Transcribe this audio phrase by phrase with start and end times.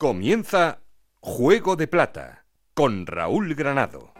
[0.00, 0.80] Comienza
[1.20, 4.14] Juego de Plata con Raúl Granado.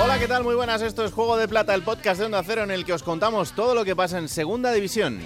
[0.00, 0.44] Hola, ¿qué tal?
[0.44, 2.92] Muy buenas, esto es Juego de Plata, el podcast de Onda Cero en el que
[2.92, 5.20] os contamos todo lo que pasa en Segunda División.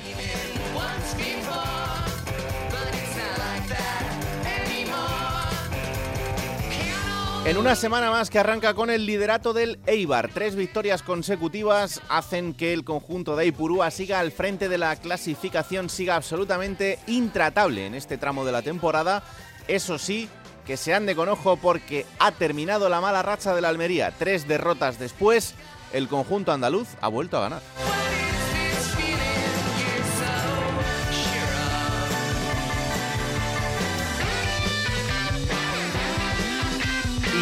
[7.46, 12.54] En una semana más que arranca con el liderato del Eibar, tres victorias consecutivas hacen
[12.54, 17.94] que el conjunto de Ipurúa siga al frente de la clasificación, siga absolutamente intratable en
[17.94, 19.22] este tramo de la temporada.
[19.68, 20.28] Eso sí,
[20.66, 24.10] que se ande con ojo porque ha terminado la mala racha de la Almería.
[24.10, 25.54] Tres derrotas después,
[25.92, 27.62] el conjunto andaluz ha vuelto a ganar.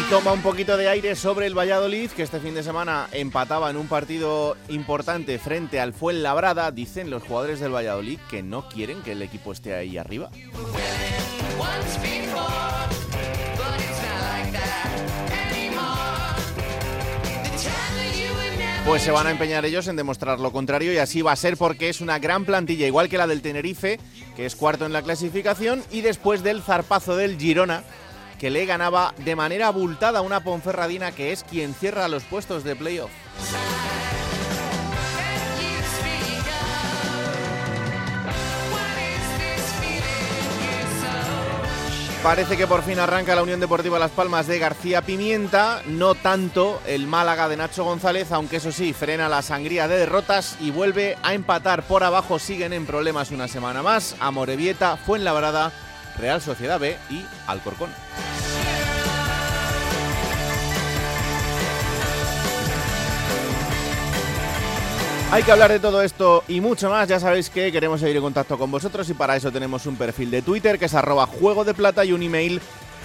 [0.09, 3.77] Toma un poquito de aire sobre el Valladolid, que este fin de semana empataba en
[3.77, 6.69] un partido importante frente al Fuenlabrada.
[6.71, 10.29] Dicen los jugadores del Valladolid que no quieren que el equipo esté ahí arriba.
[18.85, 21.57] Pues se van a empeñar ellos en demostrar lo contrario y así va a ser
[21.57, 23.99] porque es una gran plantilla, igual que la del Tenerife,
[24.35, 27.83] que es cuarto en la clasificación, y después del zarpazo del Girona,
[28.39, 32.75] que le ganaba de manera abultada una Ponferradina que es quien cierra los puestos de
[32.75, 33.11] playoff.
[42.25, 46.81] Parece que por fin arranca la Unión Deportiva Las Palmas de García Pimienta, no tanto
[46.87, 51.19] el Málaga de Nacho González, aunque eso sí, frena la sangría de derrotas y vuelve
[51.21, 55.71] a empatar por abajo, siguen en problemas una semana más, Amorebieta, Fuenlabrada,
[56.17, 57.91] Real Sociedad B y Alcorcón.
[65.31, 67.09] Hay que hablar de todo esto y mucho más.
[67.09, 70.31] Ya sabéis que queremos seguir en contacto con vosotros y para eso tenemos un perfil
[70.31, 72.61] de Twitter que es arroba juego de plata y un email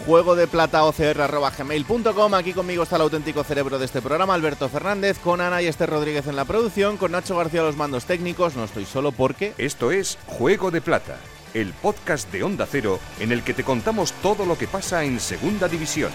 [0.07, 0.83] juego de plata.
[0.87, 5.91] Aquí conmigo está el auténtico cerebro de este programa, Alberto Fernández, con Ana y Esther
[5.91, 8.55] Rodríguez en la producción, con Nacho García los mandos técnicos.
[8.55, 9.55] No estoy solo porque.
[9.59, 11.17] Esto es Juego de Plata,
[11.55, 15.21] el podcast de Onda Cero en el que te contamos todo lo que pasa en
[15.21, 16.13] Segunda División.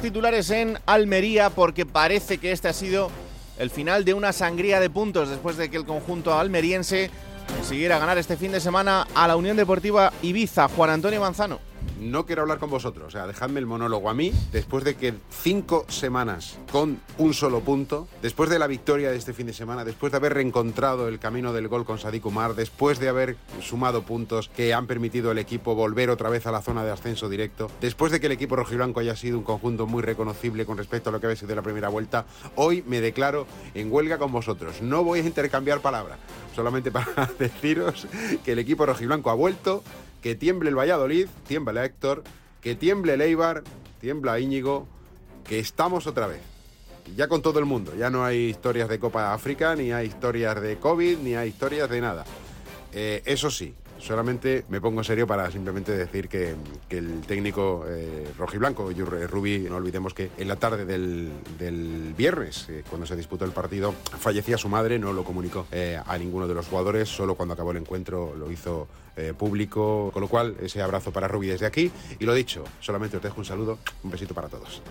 [0.00, 3.10] Titulares en Almería porque parece que este ha sido
[3.58, 7.10] el final de una sangría de puntos después de que el conjunto almeriense
[7.56, 10.68] consiguiera ganar este fin de semana a la Unión Deportiva Ibiza.
[10.68, 11.73] Juan Antonio Manzano.
[12.04, 15.14] No quiero hablar con vosotros, o sea, dejadme el monólogo a mí, después de que
[15.30, 19.86] cinco semanas con un solo punto, después de la victoria de este fin de semana,
[19.86, 24.02] después de haber reencontrado el camino del gol con Sadik Umar, después de haber sumado
[24.02, 27.70] puntos que han permitido al equipo volver otra vez a la zona de ascenso directo,
[27.80, 31.12] después de que el equipo rojiblanco haya sido un conjunto muy reconocible con respecto a
[31.12, 32.26] lo que había sido la primera vuelta,
[32.56, 34.82] hoy me declaro en huelga con vosotros.
[34.82, 36.18] No voy a intercambiar palabras,
[36.54, 38.06] solamente para deciros
[38.44, 39.82] que el equipo rojiblanco ha vuelto,
[40.24, 42.24] que tiemble el Valladolid, tiembla Héctor,
[42.62, 43.62] que tiemble el Eibar,
[44.00, 44.88] tiembla Íñigo,
[45.46, 46.40] que estamos otra vez.
[47.14, 50.58] Ya con todo el mundo, ya no hay historias de Copa África, ni hay historias
[50.62, 52.24] de COVID, ni hay historias de nada.
[52.94, 53.74] Eh, eso sí,
[54.04, 56.54] solamente me pongo en serio para simplemente decir que,
[56.88, 62.14] que el técnico eh, rojiblanco, Jurre Rubí, no olvidemos que en la tarde del, del
[62.16, 66.18] viernes, eh, cuando se disputó el partido, fallecía su madre, no lo comunicó eh, a
[66.18, 70.28] ninguno de los jugadores, solo cuando acabó el encuentro lo hizo eh, público, con lo
[70.28, 71.90] cual ese abrazo para Rubí desde aquí.
[72.18, 74.82] Y lo dicho, solamente os dejo un saludo, un besito para todos.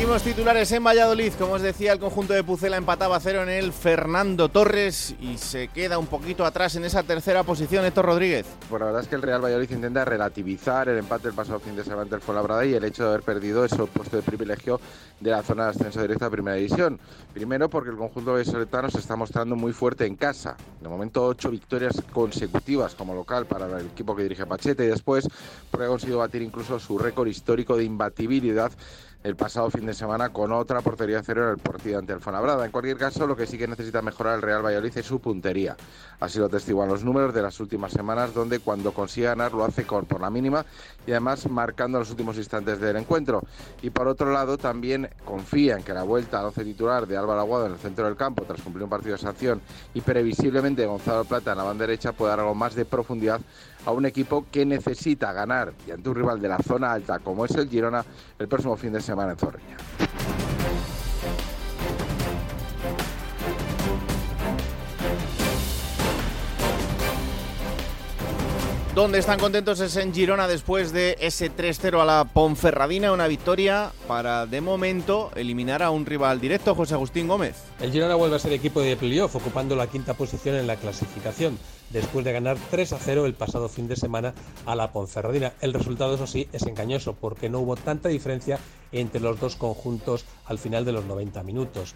[0.00, 1.34] Seguimos titulares en Valladolid.
[1.34, 5.36] Como os decía, el conjunto de Pucela empataba a cero en el Fernando Torres y
[5.36, 8.46] se queda un poquito atrás en esa tercera posición Héctor Rodríguez.
[8.70, 11.76] Pues la verdad es que el Real Valladolid intenta relativizar el empate del pasado fin
[11.76, 14.80] de semana ante el Fuenlabrada y el hecho de haber perdido ese puesto de privilegio
[15.20, 16.98] de la zona de ascenso directa a Primera División.
[17.34, 20.56] Primero porque el conjunto de Soletano se está mostrando muy fuerte en casa.
[20.80, 25.28] De momento ocho victorias consecutivas como local para el equipo que dirige Pachete y después
[25.70, 28.72] porque ha conseguido batir incluso su récord histórico de imbatibilidad
[29.22, 32.64] el pasado fin de semana con otra portería cero en el partido ante el Fuenlabrada.
[32.64, 35.76] En cualquier caso, lo que sí que necesita mejorar el Real Valladolid es su puntería.
[36.20, 39.84] Así lo testiguan los números de las últimas semanas, donde cuando consigue ganar lo hace
[39.84, 40.64] con, por la mínima
[41.06, 43.42] y además marcando los últimos instantes del encuentro.
[43.82, 47.40] Y por otro lado, también confía en que la vuelta al 11 titular de Álvaro
[47.40, 49.60] Aguado en el centro del campo, tras cumplir un partido de sanción,
[49.92, 53.40] y previsiblemente Gonzalo Plata en la banda derecha, puede dar algo más de profundidad
[53.86, 57.44] a un equipo que necesita ganar y ante un rival de la zona alta como
[57.44, 58.04] es el Girona
[58.38, 60.09] el próximo fin de semana en Zorrilla.
[69.00, 73.92] Donde están contentos es en Girona después de ese 3-0 a la Ponferradina, una victoria
[74.06, 77.56] para de momento eliminar a un rival directo, José Agustín Gómez.
[77.80, 81.58] El Girona vuelve a ser equipo de playoff, ocupando la quinta posición en la clasificación,
[81.88, 84.34] después de ganar 3 0 el pasado fin de semana
[84.66, 85.54] a la Ponferradina.
[85.62, 88.58] El resultado, eso sí, es engañoso, porque no hubo tanta diferencia
[88.92, 91.94] entre los dos conjuntos al final de los 90 minutos.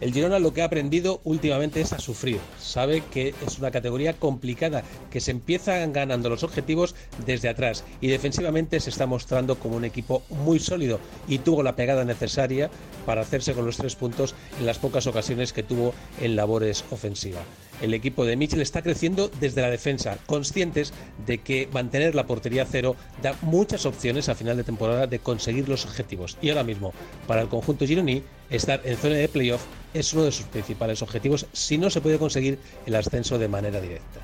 [0.00, 2.38] El Girona lo que ha aprendido últimamente es a sufrir.
[2.60, 6.94] Sabe que es una categoría complicada, que se empiezan ganando los objetivos
[7.24, 11.76] desde atrás y defensivamente se está mostrando como un equipo muy sólido y tuvo la
[11.76, 12.70] pegada necesaria
[13.06, 17.44] para hacerse con los tres puntos en las pocas ocasiones que tuvo en labores ofensivas.
[17.82, 20.92] El equipo de Mitchell está creciendo desde la defensa, conscientes
[21.26, 25.68] de que mantener la portería cero da muchas opciones a final de temporada de conseguir
[25.68, 26.38] los objetivos.
[26.40, 26.92] Y ahora mismo,
[27.26, 31.46] para el conjunto gironí, estar en zona de playoff es uno de sus principales objetivos
[31.52, 34.20] si no se puede conseguir el ascenso de manera directa.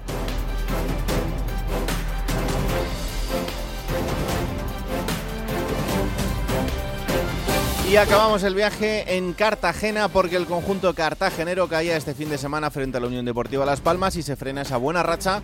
[7.89, 12.71] Y acabamos el viaje en Cartagena porque el conjunto cartagenero caía este fin de semana
[12.71, 15.43] frente a la Unión Deportiva Las Palmas y se frena esa buena racha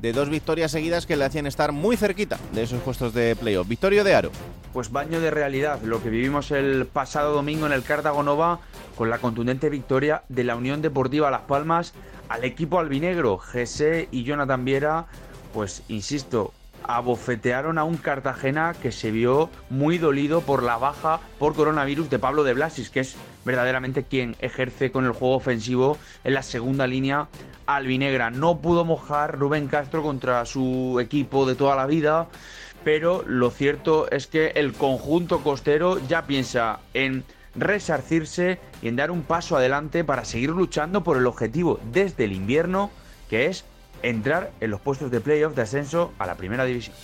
[0.00, 3.68] de dos victorias seguidas que le hacían estar muy cerquita de esos puestos de playoff.
[3.68, 4.30] Victorio de Aro.
[4.72, 8.60] Pues baño de realidad, lo que vivimos el pasado domingo en el Cartago Nova
[8.96, 11.92] con la contundente victoria de la Unión Deportiva Las Palmas
[12.28, 13.38] al equipo albinegro.
[13.38, 15.06] Jesse y Jonathan Viera,
[15.52, 16.54] pues insisto,
[16.84, 22.18] abofetearon a un Cartagena que se vio muy dolido por la baja por coronavirus de
[22.18, 26.86] Pablo de Blasis, que es verdaderamente quien ejerce con el juego ofensivo en la segunda
[26.86, 27.28] línea
[27.66, 28.30] albinegra.
[28.30, 32.28] No pudo mojar Rubén Castro contra su equipo de toda la vida,
[32.84, 37.24] pero lo cierto es que el conjunto costero ya piensa en
[37.54, 42.32] resarcirse y en dar un paso adelante para seguir luchando por el objetivo desde el
[42.32, 42.90] invierno,
[43.28, 43.64] que es
[44.02, 46.94] entrar en los puestos de playoff de ascenso a la primera división.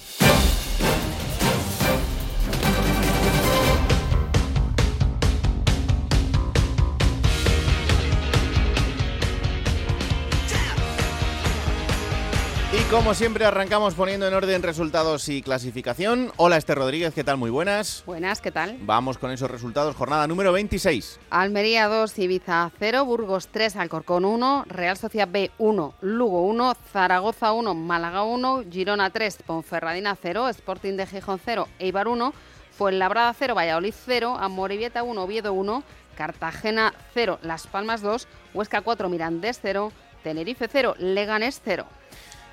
[12.91, 16.33] Como siempre arrancamos poniendo en orden resultados y clasificación.
[16.37, 17.37] Hola Esther Rodríguez, ¿qué tal?
[17.37, 18.05] Muy buenas.
[18.07, 18.77] Buenas, ¿qué tal?
[18.83, 19.97] Vamos con esos resultados.
[19.97, 21.19] Jornada número 26.
[21.31, 27.53] Almería 2, Ibiza 0, Burgos 3, Alcorcón 1, Real Sociedad B 1, Lugo 1, Zaragoza
[27.53, 32.33] 1, Málaga 1, Girona 3, Ponferradina 0, Sporting de Gijón 0, Eibar 1,
[32.71, 35.83] Fuenlabrada 0, Valladolid 0, Amoribieta 1, Oviedo 1,
[36.17, 39.91] Cartagena 0, Las Palmas 2, Huesca 4, Mirandés 0,
[40.23, 41.87] Tenerife 0, Leganés 0.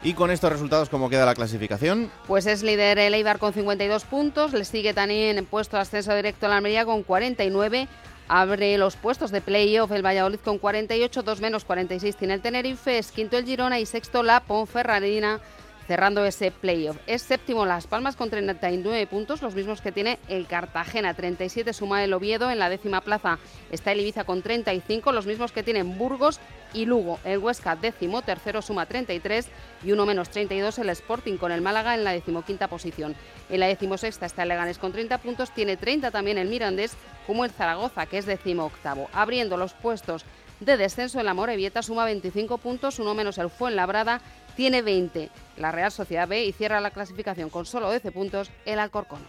[0.06, 2.12] Y con estos resultados, ¿cómo queda la clasificación?
[2.28, 6.14] Pues es líder el Eibar con 52 puntos, le sigue también en puesto de ascenso
[6.14, 7.88] directo la Almería con 49,
[8.28, 12.98] abre los puestos de playoff el Valladolid con 48, 2 menos 46 tiene el Tenerife,
[12.98, 15.40] es quinto el Girona y sexto la Ponferradina
[15.88, 16.98] cerrando ese playoff.
[17.08, 21.14] Es séptimo Las Palmas con 39 puntos, los mismos que tiene el Cartagena.
[21.14, 23.40] 37 suma el Oviedo, en la décima plaza
[23.72, 26.40] está el Ibiza con 35, los mismos que tienen Burgos
[26.74, 27.20] y Lugo.
[27.24, 29.48] El Huesca décimo, tercero suma 33
[29.84, 33.16] y uno menos 32 el Sporting con el Málaga en la decimoquinta posición.
[33.50, 36.96] En la decimosexta está el Leganés con 30 puntos, tiene 30 también el Mirandés
[37.28, 39.10] como el Zaragoza que es décimo octavo.
[39.14, 40.26] Abriendo los puestos
[40.60, 44.22] de descenso en la suma 25 puntos, uno menos el Fuenlabrada
[44.56, 48.80] tiene 20 la Real Sociedad B y cierra la clasificación con solo 12 puntos el
[48.80, 49.22] Alcorcón.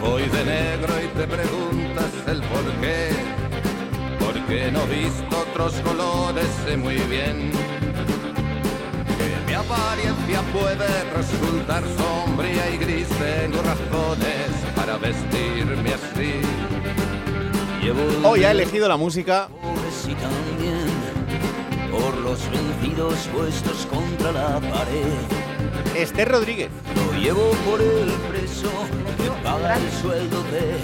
[0.00, 3.08] Voy de negro y te preguntas el por qué,
[4.20, 7.65] porque no he visto otros colores, sé muy bien
[9.56, 16.40] apariencia puede resultar sombría y gris, tengo razones para vestirme así.
[18.24, 19.48] Hoy ha elegido la música.
[21.90, 25.14] por los vencidos puestos contra la pared.
[25.96, 26.70] Esther Rodríguez.
[26.94, 28.70] Lo llevo por el preso
[29.16, 30.76] que paga el sueldo de.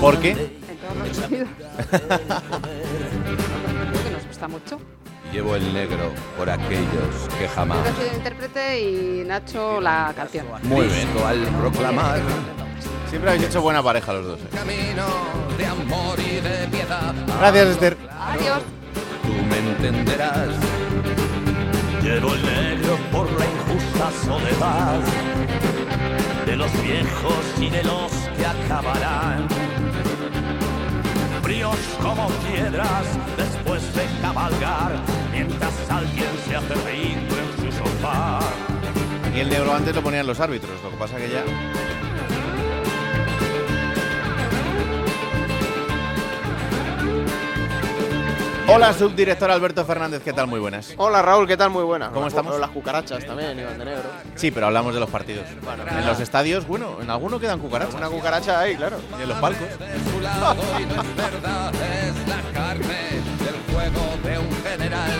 [0.00, 0.30] ¿Por qué?
[0.30, 1.48] En todos los sentidos.
[1.88, 2.08] Creo
[4.04, 4.99] que nos gusta mucho.
[5.32, 7.78] Llevo el negro por aquellos que jamás.
[7.86, 10.46] Yo soy el intérprete y Nacho la canción.
[10.64, 11.08] Muy bien.
[11.24, 12.20] Al proclamar
[13.08, 14.40] Siempre habéis hecho buena pareja los dos.
[14.40, 14.48] ¿eh?
[14.54, 15.06] camino
[15.58, 17.14] de amor y de piedad.
[17.38, 17.96] Gracias, Esther.
[18.18, 18.62] Adiós.
[19.22, 20.48] Tú me entenderás.
[22.02, 25.00] Llevo el negro por la injusta soledad
[26.46, 29.48] de los viejos y de los que acabarán.
[31.60, 33.04] Como piedras
[33.36, 34.92] después de cabalgar,
[35.30, 38.38] mientras alguien se hace rico en su sofá.
[39.36, 41.44] Y el negro antes lo ponían los árbitros, lo que pasa que ya.
[48.72, 50.46] Hola, subdirector Alberto Fernández, ¿qué tal?
[50.46, 50.94] Muy buenas.
[50.96, 51.70] Hola Raúl, ¿qué tal?
[51.70, 52.10] Muy buena.
[52.10, 52.58] ¿Cómo estamos?
[52.60, 54.02] Las cucarachas también, Iván de Negro.
[54.36, 55.44] Sí, pero hablamos de los partidos.
[55.64, 57.94] Bueno, En los estadios, bueno, en alguno quedan cucarachas.
[57.94, 58.98] Una cucaracha ahí, claro.
[59.18, 59.66] Y en los palcos.
[59.78, 63.10] De su lado y no es verdad, es la carne
[63.44, 65.10] del juego de un general.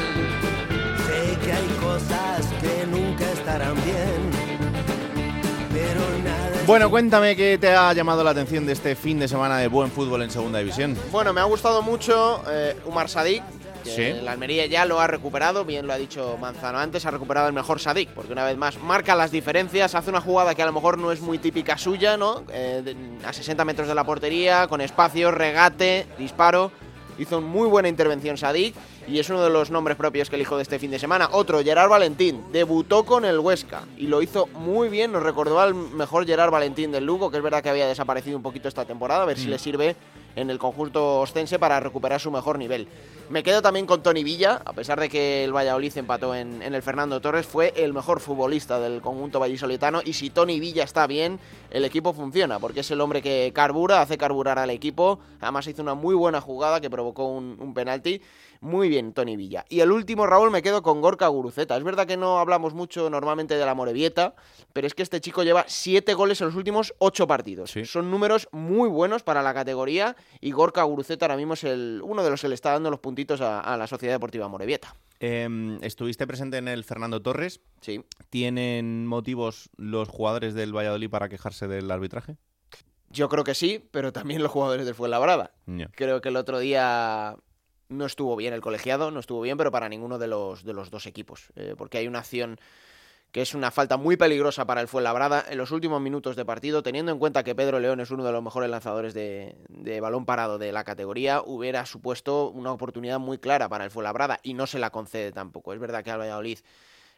[1.07, 4.30] Sé que hay cosas que nunca estarán bien,
[6.71, 9.91] Bueno, cuéntame qué te ha llamado la atención de este fin de semana de buen
[9.91, 10.97] fútbol en Segunda División.
[11.11, 13.43] Bueno, me ha gustado mucho eh, Umar Sadik.
[13.83, 14.23] Que Sí.
[14.23, 17.55] La Almería ya lo ha recuperado, bien lo ha dicho Manzano antes, ha recuperado el
[17.55, 20.73] mejor Sadik, porque una vez más marca las diferencias, hace una jugada que a lo
[20.73, 22.45] mejor no es muy típica suya, ¿no?
[22.53, 26.71] Eh, a 60 metros de la portería, con espacio, regate, disparo.
[27.19, 28.77] Hizo una muy buena intervención Sadik
[29.11, 31.29] y es uno de los nombres propios que elijo de este fin de semana.
[31.33, 35.75] Otro, Gerard Valentín, debutó con el Huesca y lo hizo muy bien, nos recordó al
[35.75, 39.23] mejor Gerard Valentín del Lugo, que es verdad que había desaparecido un poquito esta temporada,
[39.23, 39.97] a ver si le sirve
[40.37, 42.89] en el conjunto ostense para recuperar su mejor nivel.
[43.29, 46.75] Me quedo también con Tony Villa, a pesar de que el Valladolid empató en, en
[46.75, 51.07] el Fernando Torres, fue el mejor futbolista del conjunto vallisoletano y si Tony Villa está
[51.07, 51.39] bien,
[51.71, 55.83] el equipo funciona, porque es el hombre que carbura, hace carburar al equipo, además hizo
[55.83, 58.21] una muy buena jugada que provocó un, un penalti.
[58.63, 59.65] Muy bien, Tony Villa.
[59.71, 61.79] Y el último, Raúl, me quedo con Gorka Guruceta.
[61.79, 64.35] Es verdad que no hablamos mucho normalmente de la Morevieta,
[64.75, 67.71] pero es que este chico lleva siete goles en los últimos ocho partidos.
[67.71, 67.87] Sí.
[67.87, 72.23] Son números muy buenos para la categoría y Gorka Guruceta ahora mismo es el, uno
[72.23, 74.95] de los que le está dando los puntitos a, a la Sociedad Deportiva Morevieta.
[75.21, 77.61] Em, estuviste presente en el Fernando Torres.
[77.83, 78.03] Sí.
[78.31, 82.37] ¿Tienen motivos los jugadores del Valladolid para quejarse del arbitraje?
[83.11, 85.53] Yo creo que sí, pero también los jugadores del Fuenlabrada.
[85.67, 85.89] Ya.
[85.95, 87.37] Creo que el otro día
[87.91, 90.91] no estuvo bien el colegiado, no estuvo bien, pero para ninguno de los, de los
[90.91, 91.49] dos equipos.
[91.57, 92.59] Eh, porque hay una acción
[93.33, 96.83] que es una falta muy peligrosa para el Fuenlabrada en los últimos minutos de partido,
[96.83, 99.55] teniendo en cuenta que Pedro León es uno de los mejores lanzadores de,
[100.01, 104.55] balón parado de la categoría, hubiera supuesto una oportunidad muy clara para el Fuenlabrada y
[104.55, 105.73] no se la concede tampoco.
[105.73, 106.59] Es verdad que al Valladolid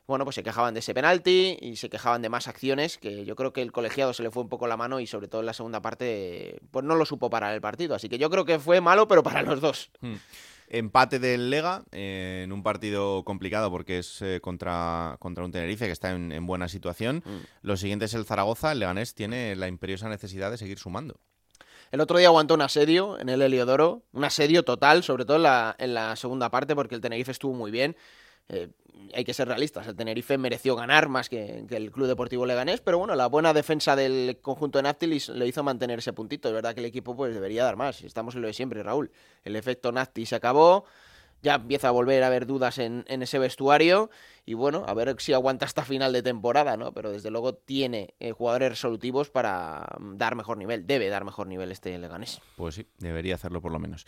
[0.07, 3.37] bueno, pues se quejaban de ese penalti y se quejaban de más acciones, que yo
[3.37, 5.47] creo que el colegiado se le fue un poco la mano y sobre todo en
[5.47, 7.95] la segunda parte, pues no lo supo parar el partido.
[7.95, 9.90] Así que yo creo que fue malo, pero para los dos.
[10.72, 15.86] Empate del Lega eh, en un partido complicado porque es eh, contra, contra un Tenerife
[15.86, 17.22] que está en, en buena situación.
[17.24, 17.38] Mm.
[17.60, 18.72] Lo siguiente es el Zaragoza.
[18.72, 21.20] El Leganés tiene la imperiosa necesidad de seguir sumando.
[21.90, 25.42] El otro día aguantó un asedio en el Heliodoro, un asedio total, sobre todo en
[25.42, 27.94] la, en la segunda parte, porque el Tenerife estuvo muy bien.
[28.48, 28.70] Eh,
[29.14, 32.99] hay que ser realistas, el Tenerife mereció ganar más que, el Club Deportivo Leganés, pero
[32.99, 36.49] bueno, la buena defensa del conjunto de Naftil le hizo mantener ese puntito.
[36.49, 39.11] Es verdad que el equipo pues debería dar más, estamos en lo de siempre, Raúl.
[39.44, 40.84] El efecto Nafti se acabó,
[41.42, 44.11] ya empieza a volver a haber dudas en, en ese vestuario
[44.44, 46.92] y bueno, a ver si aguanta hasta final de temporada, ¿no?
[46.92, 51.46] Pero desde luego tiene eh, jugadores resolutivos para mm, dar mejor nivel, debe dar mejor
[51.46, 52.40] nivel este Leganés.
[52.56, 54.04] Pues sí, debería hacerlo por lo menos.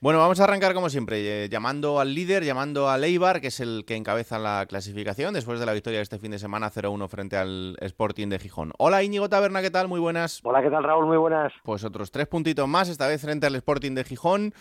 [0.00, 3.58] Bueno, vamos a arrancar como siempre, eh, llamando al líder, llamando al Eibar, que es
[3.58, 7.08] el que encabeza la clasificación después de la victoria de este fin de semana 0-1
[7.08, 8.72] frente al Sporting de Gijón.
[8.78, 9.88] Hola Íñigo Taberna, ¿qué tal?
[9.88, 10.40] Muy buenas.
[10.44, 11.06] Hola, ¿qué tal Raúl?
[11.06, 11.52] Muy buenas.
[11.64, 14.54] Pues otros tres puntitos más, esta vez frente al Sporting de Gijón,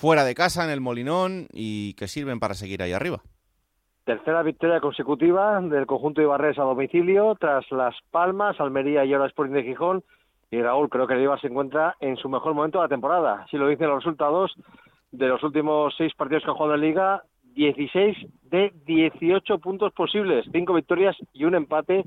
[0.00, 3.20] fuera de casa, en el Molinón, y que sirven para seguir ahí arriba.
[4.04, 9.26] Tercera victoria consecutiva del conjunto de Ibarres a domicilio, tras Las Palmas, Almería y ahora
[9.26, 10.02] Sporting de Gijón.
[10.50, 13.46] Y Raúl, creo que el Eibar se encuentra en su mejor momento de la temporada.
[13.50, 14.52] Si lo dicen los resultados
[15.12, 17.22] de los últimos seis partidos que ha jugado en Liga,
[17.54, 22.06] 16 de 18 puntos posibles, cinco victorias y un empate.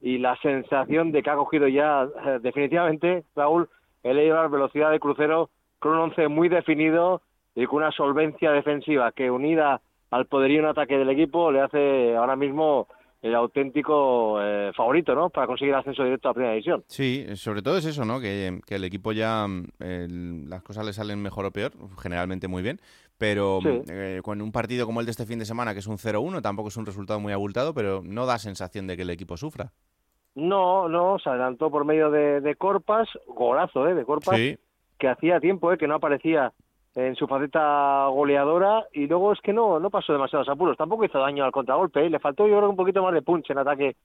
[0.00, 3.68] Y la sensación de que ha cogido ya eh, definitivamente, Raúl,
[4.02, 7.20] el Eibar velocidad de crucero con un once muy definido
[7.54, 9.80] y con una solvencia defensiva que unida
[10.10, 12.88] al poderío en ataque del equipo le hace ahora mismo
[13.22, 15.30] el auténtico eh, favorito, ¿no?
[15.30, 16.84] Para conseguir ascenso directo a la primera división.
[16.88, 18.20] Sí, sobre todo es eso, ¿no?
[18.20, 22.62] Que, que el equipo ya mm, las cosas le salen mejor o peor, generalmente muy
[22.62, 22.80] bien,
[23.16, 23.80] pero Sí.
[23.90, 26.42] eh, con un partido como el de este fin de semana, que es un 0-1,
[26.42, 29.72] tampoco es un resultado muy abultado, pero no da sensación de que el equipo sufra.
[30.34, 33.94] No, no, se adelantó por medio de, de Corpas, golazo, ¿eh?
[33.94, 34.58] De Corpas, Sí,
[34.98, 35.78] que hacía tiempo, ¿eh?
[35.78, 36.52] Que no aparecía
[36.94, 41.18] en su faceta goleadora y luego es que no no pasó demasiados apuros, tampoco hizo
[41.18, 42.10] daño al contragolpe, ¿eh?
[42.10, 43.96] le faltó yo creo un poquito más de punch en ataque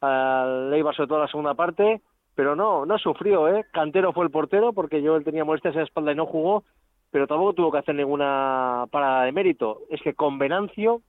[0.00, 2.00] al Leibar sobre todo la segunda parte,
[2.34, 3.64] pero no no sufrió, ¿eh?
[3.72, 6.64] Cantero fue el portero porque yo él tenía molestias en la espalda y no jugó,
[7.10, 9.80] pero tampoco tuvo que hacer ninguna parada de mérito.
[9.90, 11.02] Es que con Venancio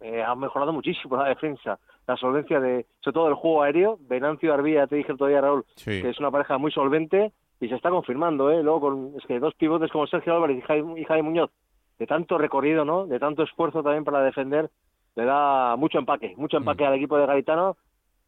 [0.00, 3.98] eh, ha mejorado muchísimo la defensa, la solvencia de, sobre todo el juego aéreo.
[4.00, 6.02] Venancio Arbilla, te dije el otro día, Raúl, Sí.
[6.02, 8.62] que es una pareja muy solvente y se está confirmando, ¿eh?
[8.62, 11.50] Luego con, es que dos pivotes como Sergio Álvarez y Jaime, y Jaime Muñoz,
[11.98, 13.06] de tanto recorrido, ¿no?
[13.06, 14.70] De tanto esfuerzo también para defender,
[15.14, 17.76] le da mucho empaque, mucho empaque al equipo de Garitano,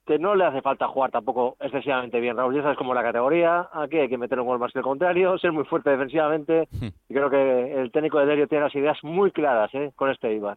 [0.09, 2.57] que no le hace falta jugar tampoco excesivamente bien, Raúl.
[2.57, 5.37] Ya sabes cómo la categoría, aquí hay que meter un gol más que el contrario,
[5.38, 9.31] ser muy fuerte defensivamente, y creo que el técnico de Derio tiene las ideas muy
[9.31, 9.93] claras, ¿eh?
[9.95, 10.57] Con este Ibar.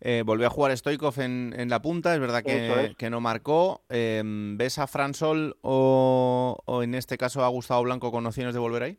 [0.00, 2.96] Eh, volvió a jugar Stoikov en, en la punta, es verdad que, es.
[2.96, 3.80] que no marcó.
[3.90, 8.54] Eh, ¿Ves a Fran Sol o, o en este caso a Gustavo Blanco con opciones
[8.54, 8.98] de volver ahí?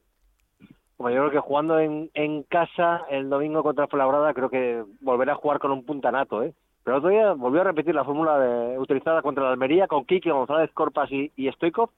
[0.97, 5.33] Bueno, yo creo que jugando en, en casa el domingo contra Fuenlabrada, creo que volverá
[5.33, 6.53] a jugar con un puntanato, ¿eh?
[6.83, 10.31] Pero otro día volvió a repetir la fórmula de- utilizada contra la Almería con Kike,
[10.31, 11.89] González, Corpas y, y Stoikov,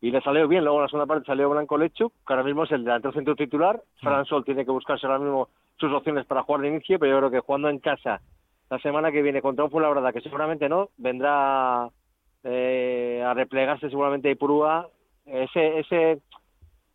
[0.00, 0.64] y le salió bien.
[0.64, 3.36] Luego en la segunda parte salió Blanco Lechuk, que ahora mismo es el delantero centro
[3.36, 3.82] titular.
[4.00, 7.18] Fran Sol tiene que buscarse ahora mismo sus opciones para jugar de inicio, pero yo
[7.18, 8.20] creo que jugando en casa
[8.70, 11.88] la semana que viene contra un Fuenlabrada, que seguramente no, vendrá
[12.44, 14.88] eh, a replegarse seguramente Ipurúa.
[15.26, 16.20] Ese, ese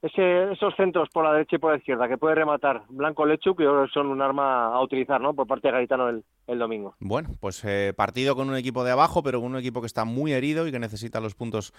[0.05, 3.57] ese, esos centros por la derecha y por la izquierda que puede rematar Blanco Lechuk,
[3.57, 5.33] que son un arma a utilizar ¿no?
[5.33, 6.95] por parte de Garitano el, el domingo.
[6.99, 10.05] Bueno, pues eh, partido con un equipo de abajo, pero con un equipo que está
[10.05, 11.73] muy herido y que necesita los puntos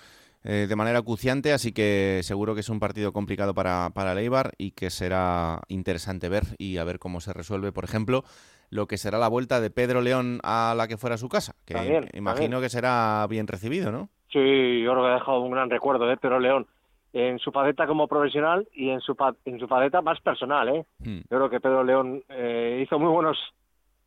[0.44, 4.18] eh, de manera acuciante, así que seguro que es un partido complicado para, para el
[4.18, 8.24] Eibar y que será interesante ver y a ver cómo se resuelve, por ejemplo,
[8.70, 11.74] lo que será la vuelta de Pedro León a la que fuera su casa, que
[11.74, 12.62] También, imagino también.
[12.62, 14.08] que será bien recibido, ¿no?
[14.32, 16.66] Sí, yo creo que ha dejado un gran recuerdo de Pedro León
[17.12, 20.68] en su faceta como profesional y en su, en su faceta más personal.
[20.68, 20.84] ¿eh?
[20.98, 21.20] Hmm.
[21.30, 23.38] Yo creo que Pedro León eh, hizo muy buenos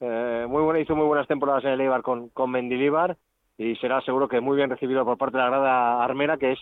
[0.02, 3.18] eh, muy buena, hizo muy buenas temporadas en el Eibar con, con Mendilibar
[3.58, 6.60] y será seguro que muy bien recibido por parte de la grada armera que es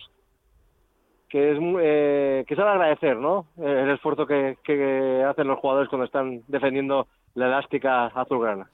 [1.29, 3.47] que es eh, que sabe agradecer ¿no?
[3.57, 8.69] Eh, el esfuerzo que, que hacen los jugadores cuando están defendiendo la elástica azulgrana.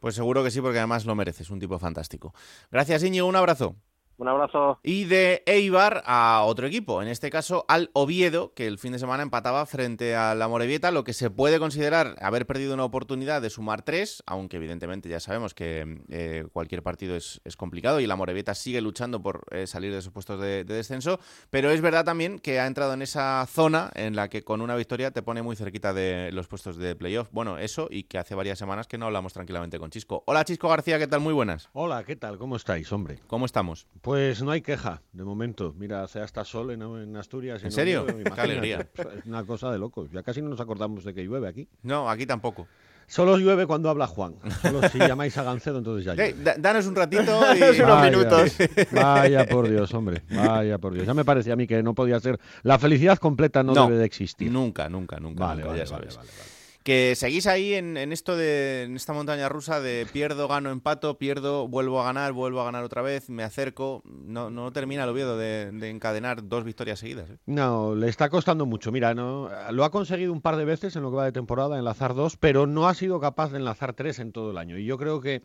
[0.00, 2.34] Pues seguro que sí, porque además lo mereces, un tipo fantástico.
[2.72, 3.76] Gracias, Íñigo, un abrazo.
[4.22, 4.78] Un abrazo.
[4.84, 9.00] Y de Eibar a otro equipo, en este caso al Oviedo, que el fin de
[9.00, 13.42] semana empataba frente a la Morevieta, lo que se puede considerar haber perdido una oportunidad
[13.42, 18.06] de sumar tres, aunque evidentemente ya sabemos que eh, cualquier partido es, es complicado y
[18.06, 21.18] la Morevieta sigue luchando por eh, salir de esos puestos de, de descenso,
[21.50, 24.76] pero es verdad también que ha entrado en esa zona en la que con una
[24.76, 27.26] victoria te pone muy cerquita de los puestos de playoff.
[27.32, 30.22] Bueno, eso y que hace varias semanas que no hablamos tranquilamente con Chisco.
[30.28, 31.18] Hola Chisco García, ¿qué tal?
[31.18, 31.70] Muy buenas.
[31.72, 32.38] Hola, ¿qué tal?
[32.38, 33.18] ¿Cómo estáis, hombre?
[33.26, 33.88] ¿Cómo estamos?
[34.00, 34.11] Pues
[34.42, 35.74] no hay queja, de momento.
[35.78, 37.62] Mira, hace hasta sol en, en Asturias.
[37.64, 38.06] ¿En serio?
[38.34, 38.86] Qué alegría.
[39.18, 40.10] Es una cosa de locos.
[40.12, 41.68] Ya casi no nos acordamos de que llueve aquí.
[41.82, 42.66] No, aquí tampoco.
[43.06, 44.36] Solo llueve cuando habla Juan.
[44.62, 46.34] Solo si llamáis a Gancedo, entonces ya llueve.
[46.42, 47.22] da- danos un ratito
[47.56, 47.60] y...
[47.82, 48.46] Vaya,
[48.92, 50.22] Vaya por Dios, hombre.
[50.30, 51.06] Vaya por Dios.
[51.06, 52.38] Ya me parecía a mí que no podía ser.
[52.62, 54.50] La felicidad completa no, No, debe de existir.
[54.50, 55.44] Nunca, nunca, nunca.
[55.46, 56.16] Vale, nunca, vale, ya vale, sabes.
[56.16, 56.50] vale, vale.
[56.84, 61.68] Que seguís ahí en, esto de en esta montaña rusa de pierdo, gano, empato, pierdo,
[61.68, 64.02] vuelvo a ganar, vuelvo a ganar otra vez, me acerco.
[64.04, 67.30] No, no termina el Oviedo de, de encadenar dos victorias seguidas.
[67.30, 67.38] ¿eh?
[67.46, 68.90] No, le está costando mucho.
[68.90, 71.78] Mira, no, lo ha conseguido un par de veces en lo que va de temporada,
[71.78, 74.76] enlazar dos, pero no ha sido capaz de enlazar tres en todo el año.
[74.76, 75.42] Y yo creo que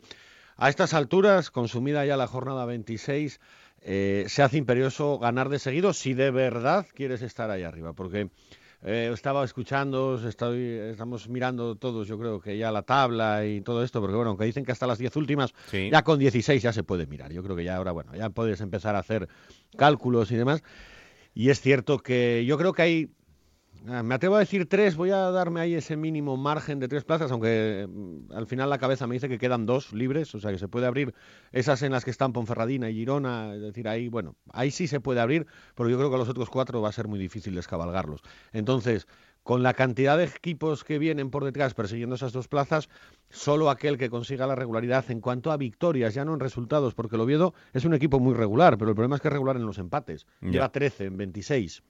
[0.55, 3.39] a estas alturas, consumida ya la jornada 26,
[3.81, 7.93] eh, se hace imperioso ganar de seguido si de verdad quieres estar ahí arriba.
[7.93, 8.29] Porque
[8.87, 13.83] eh, estaba escuchando, estoy, estamos mirando todos, yo creo que ya la tabla y todo
[13.83, 15.89] esto, porque bueno, aunque dicen que hasta las 10 últimas, Sí.
[15.91, 17.31] ya con 16 ya se puede mirar.
[17.33, 19.27] Yo creo que ya ahora, bueno, ya puedes empezar a hacer
[19.75, 20.63] cálculos y demás.
[21.33, 23.09] Y es cierto que yo creo que hay,
[23.83, 27.31] me atrevo a decir tres, voy a darme ahí ese mínimo margen de tres plazas,
[27.31, 30.57] aunque mm, al final la cabeza me dice que quedan dos libres, o sea que
[30.57, 31.13] se puede abrir
[31.51, 34.99] esas en las que están Ponferradina y Girona, es decir, ahí, bueno, ahí sí se
[34.99, 37.55] puede abrir, pero yo creo que a los otros cuatro va a ser muy difícil
[37.55, 38.21] descabalgarlos.
[38.51, 39.07] Entonces,
[39.47, 42.89] con la cantidad de equipos que vienen por detrás persiguiendo esas dos plazas,
[43.29, 47.15] solo aquel que consiga la regularidad en cuanto a victorias, ya no en resultados, porque
[47.15, 49.65] el Oviedo es un equipo muy regular, pero el problema es que es regular en
[49.65, 50.27] los empates.
[50.41, 51.81] Lleva 13 en 26.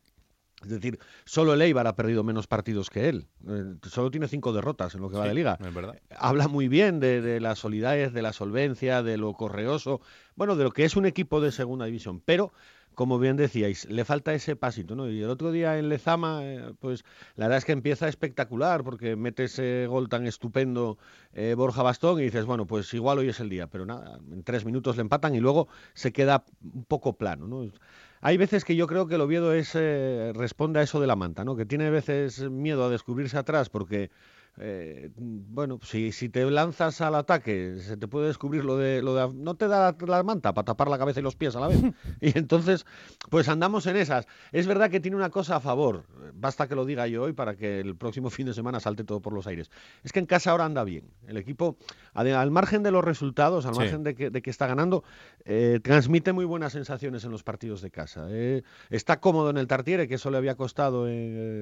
[0.63, 3.27] Es decir, solo el Eibar ha perdido menos partidos que él.
[3.47, 5.57] Eh, solo tiene cinco derrotas en lo que va de liga.
[5.63, 5.99] es verdad.
[6.17, 10.01] Habla muy bien de, de la solidez, de la solvencia, de lo correoso,
[10.35, 12.21] bueno, de lo que es un equipo de segunda división.
[12.25, 12.53] Pero
[12.97, 15.07] como bien decíais, le falta ese pasito, ¿no?
[15.07, 17.05] Y el otro día en Lezama, eh, pues
[17.35, 20.97] la verdad es que empieza espectacular porque mete ese gol tan estupendo
[21.31, 24.41] eh, Borja Bastón y dices, bueno, pues igual hoy es el día, pero nada, en
[24.41, 27.71] tres minutos le empatan y luego se queda un poco plano, ¿no?
[28.19, 31.15] Hay veces que yo creo que el Oviedo es, eh, responde a eso de la
[31.15, 31.55] manta, ¿no?
[31.55, 34.09] Que tiene veces miedo a descubrirse atrás porque
[34.59, 39.13] eh, bueno, si, si te lanzas al ataque, se te puede descubrir lo de, lo
[39.15, 41.59] de no te da la, la manta para tapar la cabeza y los pies a
[41.59, 41.79] la vez.
[42.21, 42.85] y entonces,
[43.29, 44.25] pues andamos en esas.
[44.51, 47.55] Es verdad que tiene una cosa a favor, basta que lo diga yo hoy para
[47.55, 49.69] que el próximo fin de semana salte todo por los aires.
[50.03, 51.11] Es que en casa ahora anda bien.
[51.27, 51.77] El equipo,
[52.13, 53.79] al, margen de los resultados, al Sí.
[53.81, 55.03] margen de que, de que está ganando,
[55.45, 58.27] eh, transmite muy buenas sensaciones en los partidos de casa.
[58.29, 58.63] eh.
[58.89, 61.05] Está cómodo en el Tartiere, que eso le había costado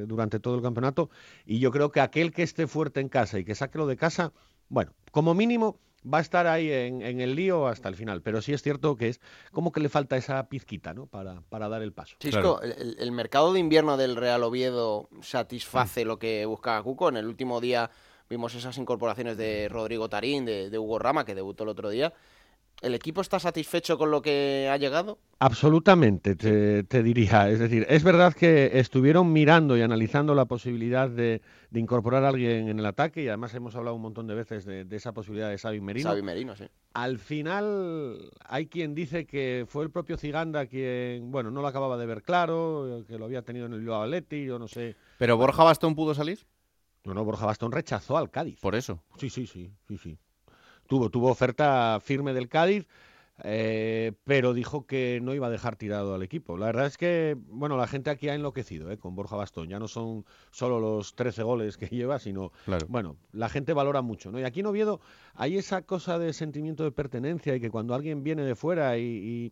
[0.05, 1.09] durante todo el campeonato,
[1.45, 3.97] y yo creo que aquel que esté fuerte en casa y que saque lo de
[3.97, 4.31] casa,
[4.69, 8.39] bueno, como mínimo va a estar ahí en, en el lío hasta el final, pero
[8.39, 9.19] sí es cierto que es
[9.51, 11.07] como que le falta esa pizquita, ¿no?
[11.07, 12.15] Para, para dar el paso.
[12.19, 16.07] Chisco, el, el mercado de invierno del Real Oviedo satisface Mm.
[16.07, 17.09] lo que buscaba Cuco.
[17.09, 17.89] En el último día
[18.29, 22.13] vimos esas incorporaciones de Rodrigo Tarín, de, de Hugo Rama, que debutó el otro día.
[22.81, 25.17] ¿El equipo está satisfecho con lo que ha llegado?
[25.39, 27.49] Absolutamente, te, te diría.
[27.49, 32.29] Es decir, es verdad que estuvieron mirando y analizando la posibilidad de, de incorporar a
[32.29, 35.13] alguien en el ataque y además hemos hablado un montón de veces de, de esa
[35.13, 36.09] posibilidad de Xavi Merino.
[36.09, 36.65] Xavi Merino, sí.
[36.93, 41.97] Al final hay quien dice que fue el propio Ziganda quien, bueno, no lo acababa
[41.97, 44.95] de ver claro, que lo había tenido en el Bilbao Athletic, yo no sé.
[45.17, 46.45] ¿Pero Borja Bastón pudo salir?
[47.03, 48.59] No, no, Borja Bastón rechazó al Cádiz.
[48.59, 49.03] Por eso.
[49.17, 50.17] Sí, sí, sí, sí, sí.
[50.87, 52.85] Tuvo, tuvo oferta firme del Cádiz,
[53.43, 56.57] eh, pero dijo que no iba a dejar tirado al equipo.
[56.57, 59.67] La verdad es que, bueno, la gente aquí ha enloquecido eh, con Borja Bastón.
[59.67, 62.85] Ya no son solo los 13 goles que lleva, sino, Claro.
[62.87, 64.39] bueno, la gente valora mucho, ¿no?
[64.39, 65.01] Y aquí en Oviedo
[65.33, 69.01] hay esa cosa de sentimiento de pertenencia y que cuando alguien viene de fuera y,
[69.03, 69.51] y-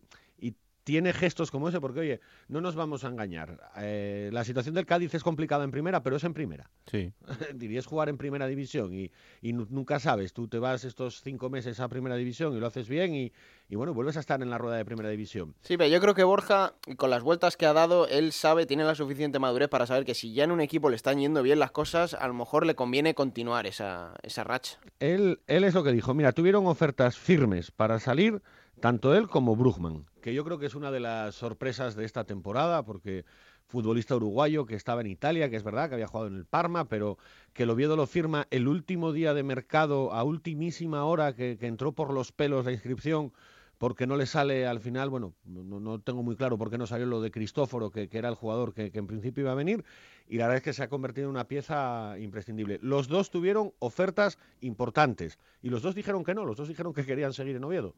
[0.84, 3.58] tiene gestos como ese, porque oye, no nos vamos a engañar.
[3.78, 6.70] eh, la situación del Cádiz es complicada en primera, pero es en primera.
[6.86, 7.12] Sí.
[7.54, 10.32] Dirías jugar en primera división y, y nu- nunca sabes.
[10.32, 13.32] Tú te vas estos cinco meses a primera división y lo haces bien y,
[13.68, 15.54] y bueno, vuelves a estar en la rueda de primera división.
[15.62, 18.84] Sí, pero yo creo que Borja, con las vueltas que ha dado, él sabe, tiene
[18.84, 21.58] la suficiente madurez para saber que si ya en un equipo le están yendo bien
[21.58, 24.78] las cosas, a lo mejor le conviene continuar esa, esa racha.
[25.00, 26.12] Él, él es lo que dijo.
[26.12, 28.42] Mira, tuvieron ofertas firmes para salir,
[28.84, 32.24] tanto él como Brugman, que yo creo que es una de las sorpresas de esta
[32.24, 33.24] temporada, porque
[33.66, 36.84] futbolista uruguayo que estaba en Italia, que es verdad que había jugado en el Parma,
[36.84, 37.16] pero
[37.54, 41.92] que el Oviedo lo firma el último día de mercado, a ultimísima hora, que, entró
[41.92, 43.32] por los pelos la inscripción,
[43.78, 47.06] porque no le sale al final, bueno, no, tengo muy claro por qué no salió
[47.06, 49.82] lo de Cristóforo, que, que era el jugador que, que en principio iba a venir,
[50.28, 52.80] y la verdad es que se ha convertido en una pieza imprescindible.
[52.82, 57.06] Los dos tuvieron ofertas importantes, y los dos dijeron que no, los dos dijeron que
[57.06, 57.94] querían seguir en Oviedo.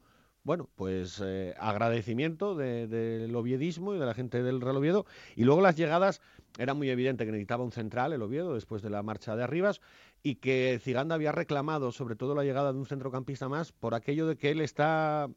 [0.46, 5.04] Bueno, pues eh, agradecimiento de- del oviedismo y de la gente del Real Oviedo.
[5.34, 6.20] Y luego las llegadas,
[6.56, 9.80] era muy evidente que necesitaba un central el Oviedo después de la marcha de Arribas
[10.22, 14.28] y que Ziganda había reclamado sobre todo la llegada de un centrocampista más por aquello
[14.28, 15.28] de que él está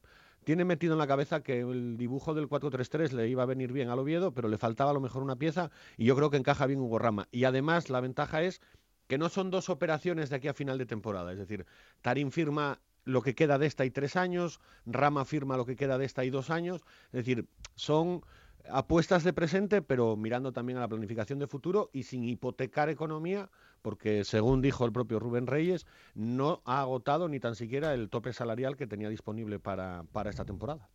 [0.43, 3.89] tiene metido en la cabeza que el dibujo del 4-3-3 le iba a venir bien
[3.89, 6.67] al Oviedo, pero le faltaba a lo mejor una pieza y yo creo que encaja
[6.67, 7.27] bien Hugo Rama.
[7.31, 8.61] Y además la ventaja es
[9.07, 11.31] que no son dos operaciones de aquí a final de temporada.
[11.31, 11.65] Es decir,
[12.03, 15.97] Tarín firma lo que queda de esta y tres años, Rama firma lo que queda
[15.97, 16.81] de esta y dos años.
[17.07, 18.21] Es decir, son
[18.69, 23.49] apuestas de presente, pero mirando también a la planificación de futuro y sin hipotecar economía,
[23.81, 28.33] porque según dijo el propio Rubén Reyes, no ha agotado ni tan siquiera el tope
[28.33, 30.89] salarial que tenía disponible para, para esta temporada.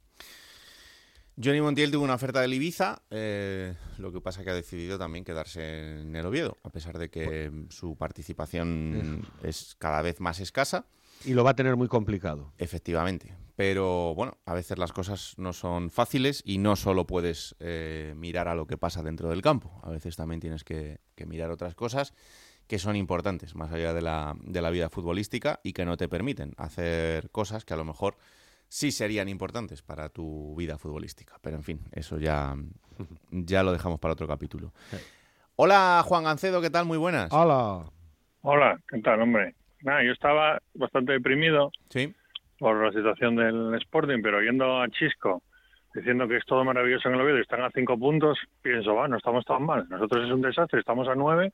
[1.42, 5.24] Johnny Montiel tuvo una oferta del Ibiza, eh, lo que pasa que ha decidido también
[5.24, 10.86] quedarse en el Oviedo, a pesar de que su participación es cada vez más escasa.
[11.24, 12.52] Y lo va a tener muy complicado.
[12.58, 13.34] Efectivamente.
[13.56, 18.48] Pero bueno, a veces las cosas no son fáciles y no solo puedes eh, mirar
[18.48, 19.80] a lo que pasa dentro del campo.
[19.82, 22.14] A veces también tienes que, que mirar otras cosas
[22.66, 26.08] que son importantes, más allá de la, de la vida futbolística y que no te
[26.08, 28.16] permiten hacer cosas que a lo mejor
[28.74, 31.36] sí serían importantes para tu vida futbolística.
[31.40, 32.56] Pero en fin, eso ya,
[33.30, 34.72] ya lo dejamos para otro capítulo.
[35.54, 36.84] Hola Juan Gancedo, ¿qué tal?
[36.84, 37.32] Muy buenas.
[37.32, 37.84] Hola.
[38.42, 39.54] Hola, ¿qué tal, hombre?
[39.82, 42.12] Nada, yo estaba bastante deprimido Sí.
[42.58, 45.42] por la situación del Sporting, pero oyendo a Chisco
[45.94, 49.06] diciendo que es todo maravilloso en el Oviedo y están a cinco puntos, pienso, va,
[49.06, 49.88] no estamos tan mal.
[49.88, 51.52] Nosotros es un desastre, estamos a nueve.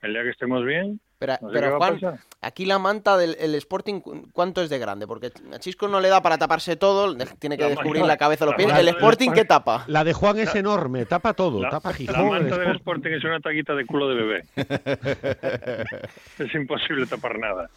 [0.00, 1.98] El día que estemos bien, Pero, no sé pero Juan,
[2.40, 5.08] aquí la manta del el Sporting, ¿cu- ¿cuánto es de grande?
[5.08, 8.16] Porque a Chisco no le da para taparse todo, tiene que La descubrir manta- la
[8.16, 8.68] cabeza o los la pies.
[8.68, 9.84] manta El Sporting, ¿qué tapa?
[9.88, 12.28] La de Juan es enorme, tapa todo, La, tapa la Gijón.
[12.28, 14.44] manta el del Sport- Sporting es una taquita de culo de bebé.
[16.38, 17.68] es imposible tapar nada.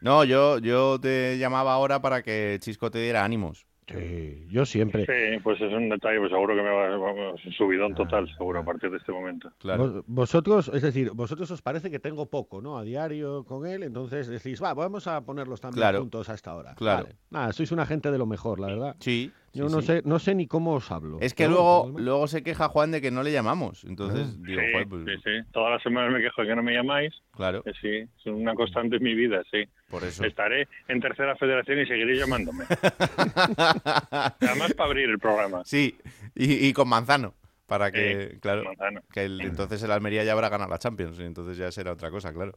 [0.00, 3.66] No, yo, yo te llamaba ahora para que Chisco te diera ánimos.
[3.98, 5.04] Sí, yo siempre.
[5.06, 8.60] Sí, pues es un detalle, pues seguro que me va vamos, un subidón total, seguro,
[8.60, 9.50] a partir de este momento.
[9.62, 12.78] Vos- Vosotros, es decir, vosotros os parece que tengo poco, ¿no?
[12.78, 16.00] A diario con él, entonces decís, va, vamos a ponerlos también Claro.
[16.00, 16.74] juntos a esta hora.
[16.74, 17.04] Claro.
[17.04, 17.16] Vale.
[17.30, 18.96] Nada, sois una gente de lo mejor, la verdad.
[19.00, 19.32] Sí.
[19.52, 19.86] Yo sí, no sí.
[19.88, 21.18] sé, no sé ni cómo os hablo.
[21.20, 23.82] Es que luego, luego se queja Juan de que no le llamamos.
[23.84, 24.36] Entonces, Ah.
[24.46, 25.48] digo, sí, joder, pues, sí, sí.
[25.52, 27.12] Todas las semanas me quejo de que no me llamáis.
[27.32, 27.62] Claro.
[27.64, 29.64] Que sí, es una constante en mi vida, sí.
[29.90, 30.24] Por eso.
[30.24, 32.64] Estaré en tercera federación y seguiré llamándome.
[34.40, 35.62] Además para abrir el programa.
[35.64, 35.98] Sí,
[36.34, 37.34] y, y con Manzano.
[37.66, 39.00] Para que, Sí, claro, Manzano.
[39.12, 41.18] que el- entonces el Almería ya habrá ganado la Champions.
[41.20, 42.52] Y entonces ya será otra cosa, claro.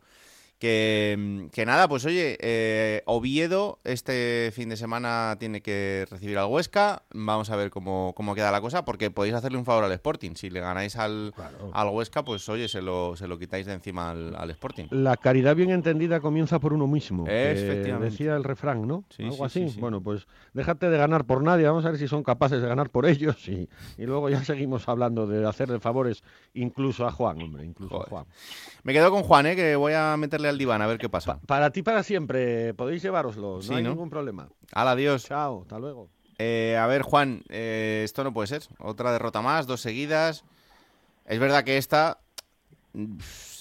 [0.64, 6.46] Que, que nada, pues oye, eh, Oviedo este fin de semana tiene que recibir al
[6.46, 7.04] Huesca.
[7.12, 10.36] Vamos a ver cómo, cómo queda la cosa, porque podéis hacerle un favor al Sporting.
[10.36, 11.34] Si le ganáis al,
[11.74, 14.86] al Huesca, pues oye, se lo, se lo quitáis de encima al, al Sporting.
[14.92, 17.26] La caridad bien entendida comienza por uno mismo.
[17.28, 18.12] Efectivamente.
[18.12, 19.04] Decía el refrán, ¿no?
[19.10, 19.68] Sí, Algo sí, así.
[19.68, 19.80] sí, sí.
[19.82, 21.66] Bueno, pues déjate de ganar por nadie.
[21.66, 23.36] Vamos a ver si son capaces de ganar por ellos.
[23.50, 26.24] Y, y luego ya seguimos hablando de hacerle favores
[26.54, 27.66] incluso a Juan, hombre.
[27.66, 28.26] Incluso a Juan.
[28.84, 29.58] Me quedo con Juan, ¿eh?
[29.58, 31.40] que voy a meterle al diván a ver qué pasa.
[31.48, 32.74] Para ti, para siempre.
[32.74, 33.56] Podéis llevároslo.
[33.56, 33.90] No Sí, hay ¿no?
[33.90, 34.48] ningún problema.
[34.72, 35.26] Al adiós.
[35.26, 36.10] Chao, hasta luego.
[36.40, 38.62] Eh, a ver, Juan, eh, esto no puede ser.
[38.80, 40.46] Otra derrota más, dos seguidas.
[41.26, 42.20] Es verdad que esta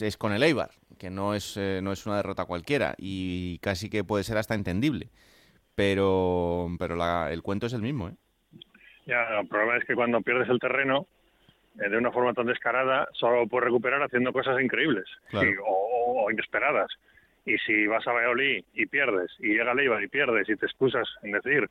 [0.01, 3.89] es con el Eibar, que no es, eh, no es una derrota cualquiera y casi
[3.89, 5.11] que puede ser hasta entendible.
[5.75, 8.15] Pero, pero la- el cuento es el mismo, ¿eh?
[9.07, 11.07] Ya, el problema es que cuando pierdes el terreno,
[11.75, 15.51] de una forma tan descarada, solo lo puedes recuperar haciendo cosas increíbles Claro.
[15.65, 16.91] o, o inesperadas.
[17.45, 21.09] Y si vas a Valladolid y pierdes, y llega Leibar y pierdes, y te excusas
[21.23, 21.69] en decir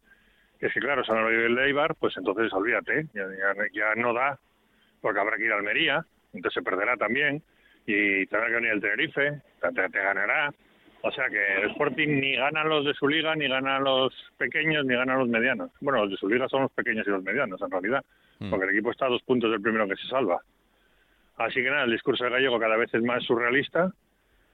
[0.59, 4.37] que es que, claro, son el Leibar, pues entonces olvídate, ya, ya- ya no da,
[5.01, 7.41] porque habrá que ir a Almería, entonces se perderá también,
[7.85, 10.51] y tendrá que venir el Tenerife, te, te- te ganará.
[11.03, 14.85] O sea que el Sporting ni gana los de su liga, ni gana los pequeños,
[14.85, 15.71] ni gana los medianos.
[15.81, 18.03] Bueno, los de su liga son los pequeños y los medianos, en realidad,
[18.49, 20.39] porque el equipo está a dos puntos del primero que se salva.
[21.37, 23.91] Así que nada, el discurso de Gallego cada vez es más surrealista.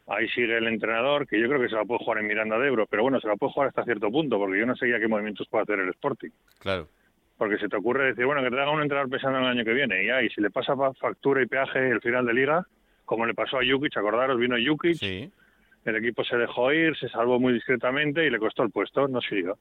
[0.07, 2.67] Ahí sigue el entrenador, que yo creo que se la puede jugar en Miranda de
[2.69, 4.99] Ebro, pero bueno, se la puede jugar hasta cierto punto, porque yo no sé ya
[4.99, 6.29] qué movimientos puede hacer el Sporting.
[6.59, 6.87] Claro.
[7.37, 9.65] Porque se te ocurre decir, bueno, que te haga un entrenador pensando en el año
[9.65, 12.65] que viene, y ahí, si le pasa fa- factura y peaje el final de liga,
[13.03, 14.97] como le pasó a Jukic, acordaros, vino Jukic,
[15.89, 19.21] el equipo se dejó ir, se salvó muy discretamente y le costó el puesto, no
[19.21, 19.57] siguió.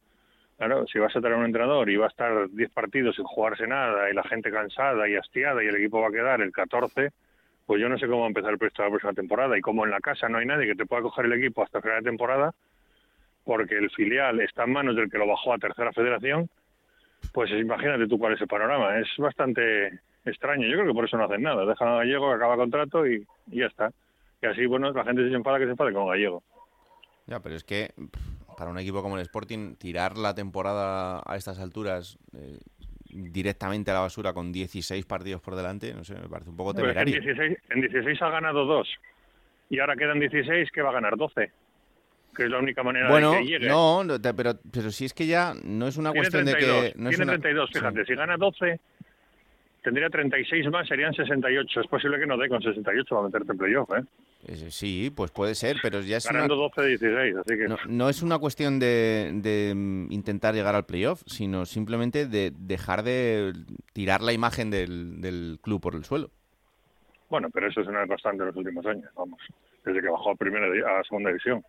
[0.57, 3.67] Claro, si vas a tener un entrenador y va a estar 10 partidos sin jugarse
[3.67, 7.11] nada y la gente cansada y hastiada y el equipo va a quedar el 14,
[7.67, 9.59] pues yo no sé cómo va a empezar el proyecto de la próxima temporada.
[9.59, 11.83] Y como en la casa no hay nadie que te pueda coger el equipo hasta
[11.83, 12.55] final de temporada,
[13.45, 16.49] porque el filial está en manos del que lo bajó a tercera federación,
[17.33, 18.99] pues imagínate tú cuál es el panorama.
[18.99, 20.67] Es bastante extraño.
[20.67, 21.67] Yo creo que por eso no hacen nada.
[21.67, 23.91] Dejan a Gallego, acaba contrato y ya está.
[24.43, 26.43] Y así, bueno, la gente se enfada que se enfade con Gallego.
[27.27, 27.91] Ya, pero es que
[28.57, 32.59] para un equipo como el Sporting, tirar la temporada a estas alturas eh,
[33.11, 36.73] directamente a la basura con 16 partidos por delante, no sé, me parece un poco
[36.75, 37.31] Pero es que temerario.
[37.33, 38.89] en, 16, en 16 ha ganado dos.
[39.71, 41.51] Y ahora quedan 16 que va a ganar 12.
[42.37, 43.69] Que es la única manera Bueno, de que llegue.
[43.69, 46.85] no, no, pero, pero si es que ya no es una Tiene cuestión de 32,
[46.93, 46.99] que...
[46.99, 48.05] No es tiene una- 32, fíjate.
[48.05, 48.81] Si gana 12,
[49.87, 51.81] tendría 36 más, serían 68.
[51.81, 54.03] Es posible que no dé con 68 va a meterte en playoff, ¿eh?
[54.49, 57.69] Eh, Sí, pues puede ser, pero ya es una, Ganando 12 de 16, así que...
[57.69, 62.51] no, no es una cuestión de, de, mm, intentar llegar al playoff, sino simplemente de
[62.51, 63.53] dejar de
[63.93, 66.31] tirar la imagen del, del club por el suelo.
[67.31, 69.41] Bueno, pero eso es una constante en los últimos años, vamos.
[69.85, 70.67] Desde que bajó a, primera,
[70.99, 71.63] a segunda división.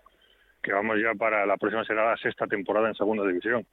[0.64, 3.64] Que vamos ya para la próxima será la sexta temporada en segunda división.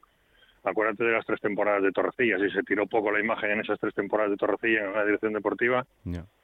[0.65, 2.39] Acuérdate de las tres temporadas de Torrecilla.
[2.39, 5.35] Si se tiró poco la imagen en esas tres temporadas de Torrecilla en la dirección
[5.35, 5.87] deportiva,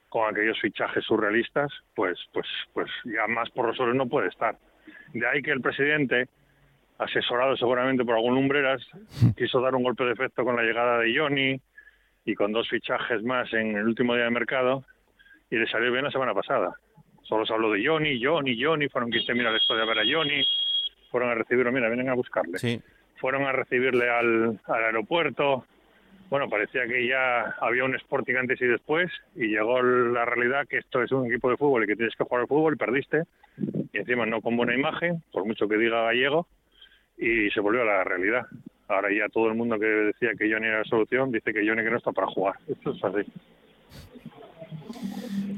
[0.09, 4.57] con aquellos fichajes surrealistas, pues, pues, pues ya más por los suelos no puede estar.
[5.13, 6.27] De ahí que el presidente,
[6.99, 8.85] asesorado seguramente por algún lumbreras,
[9.37, 11.59] quiso dar un golpe de efecto con la llegada de Johnny
[12.23, 14.83] y con dos fichajes más en el último día de mercado
[15.49, 16.75] y le salió bien la semana pasada.
[17.23, 20.03] Solo se habló de Johnny, Johnny, Johnny, fueron 15 mil al estadio a ver a
[20.05, 20.43] Johnny,
[21.09, 22.59] fueron a recibirlo, mira, vienen a buscarle.
[22.59, 22.81] Sí.
[23.21, 25.63] Fueron a recibirle al, al aeropuerto,
[26.31, 30.77] bueno, parecía que ya había un Sporting antes y después y llegó la realidad que
[30.77, 33.23] esto es un equipo de fútbol y que tienes que jugar al fútbol y perdiste
[33.91, 36.47] y encima no con buena imagen, por mucho que diga gallego,
[37.17, 38.45] y se volvió a la realidad.
[38.87, 41.83] Ahora ya todo el mundo que decía que Johnny era la solución dice que Johnny
[41.83, 42.55] que no está para jugar.
[42.67, 43.29] Esto es así.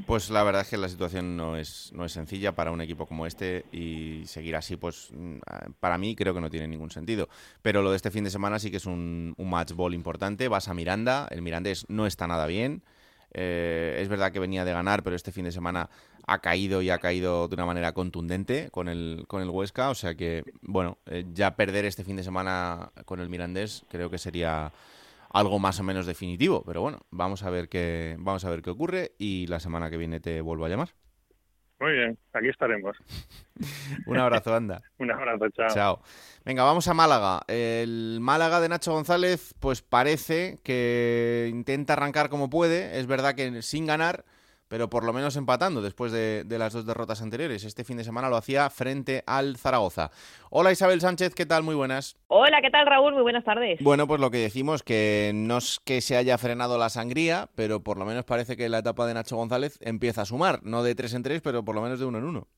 [0.06, 3.06] Pues la verdad es que la situación no es, no es sencilla para un equipo
[3.06, 5.38] como este y seguir así, pues mm,
[5.80, 7.28] para mí creo que no tiene ningún sentido.
[7.62, 10.48] Pero lo de este fin de semana sí que es un, un match ball importante.
[10.48, 12.82] Vas a Miranda, el Mirandés no está nada bien.
[13.36, 15.90] Eh, es verdad que venía de ganar, pero este fin de semana
[16.26, 19.90] ha caído y ha caído de una manera contundente con el, con el Huesca.
[19.90, 24.08] O sea que, bueno, eh, ya perder este fin de semana con el Mirandés creo
[24.08, 24.72] que sería
[25.34, 26.62] algo más o menos definitivo.
[26.64, 29.98] Pero bueno, vamos a ver qué, vamos a ver qué ocurre y la semana que
[29.98, 30.90] viene te vuelvo a llamar.
[31.80, 32.96] Muy bien, aquí estaremos.
[34.06, 34.80] Un abrazo, anda.
[34.98, 35.68] Un abrazo, chao.
[35.74, 36.02] Chao.
[36.44, 37.42] Venga, vamos a Málaga.
[37.48, 42.98] El Málaga de Nacho González, pues parece que intenta arrancar como puede.
[42.98, 44.24] Es verdad que sin ganar,
[44.68, 47.64] pero por lo menos empatando después de, de, las dos derrotas anteriores.
[47.64, 50.10] Este fin de semana lo hacía frente al Zaragoza.
[50.50, 51.62] Hola Isabel Sánchez, ¿qué tal?
[51.62, 52.16] Muy buenas.
[52.28, 53.14] Hola, ¿qué tal Raúl?
[53.14, 53.78] Muy buenas tardes.
[53.80, 57.82] Bueno, pues lo que decimos, que no es que se haya frenado la sangría, pero
[57.82, 60.94] por lo menos parece que la etapa de Nacho González empieza a sumar, no de
[60.94, 62.48] tres en tres, pero por lo menos de uno en uno.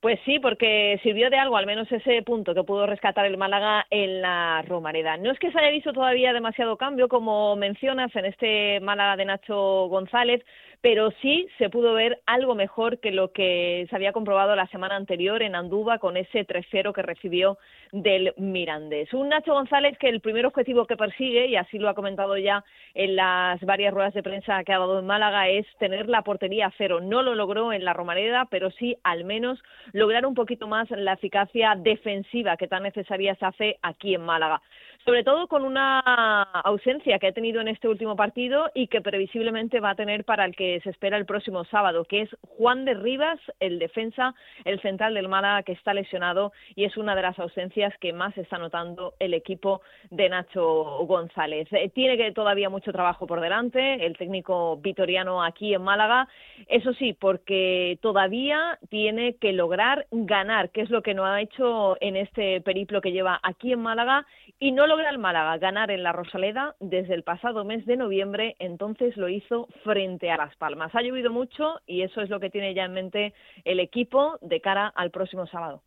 [0.00, 3.86] Pues sí, porque sirvió de algo, al menos ese punto que pudo rescatar el Málaga
[3.90, 5.16] en la Romareda.
[5.16, 9.24] No es que se haya visto todavía demasiado cambio, como mencionas, en este Málaga de
[9.24, 10.44] Nacho González,
[10.84, 14.96] pero sí se pudo ver algo mejor que lo que se había comprobado la semana
[14.96, 17.56] anterior en Andúba con ese 3-0 que recibió
[17.90, 19.10] del Mirandés.
[19.14, 22.62] Un Nacho González que el primer objetivo que persigue, y así lo ha comentado ya
[22.92, 26.66] en las varias ruedas de prensa que ha dado en Málaga, es tener la portería
[26.66, 27.00] a cero.
[27.00, 29.58] No lo logró en la Romareda, pero sí al menos
[29.92, 34.60] lograr un poquito más la eficacia defensiva que tan necesaria se hace aquí en Málaga
[35.04, 39.80] sobre todo con una ausencia que ha tenido en este último partido y que previsiblemente
[39.80, 42.94] va a tener para el que se espera el próximo sábado, que es Juan de
[42.94, 47.38] Rivas, el defensa, el central del Málaga que está lesionado y es una de las
[47.38, 51.68] ausencias que más está notando el equipo de Nacho González.
[51.72, 56.28] Eh, tiene que todavía mucho trabajo por delante el técnico vitoriano aquí en Málaga,
[56.66, 61.98] eso sí, porque todavía tiene que lograr ganar, que es lo que no ha hecho
[62.00, 64.26] en este periplo que lleva aquí en Málaga
[64.58, 68.54] y no logra el Málaga ganar en la Rosaleda desde el pasado mes de noviembre,
[68.60, 70.94] entonces lo hizo frente a Las Palmas.
[70.94, 74.60] Ha llovido mucho y eso es lo que tiene ya en mente el equipo de
[74.60, 75.82] cara al próximo sábado.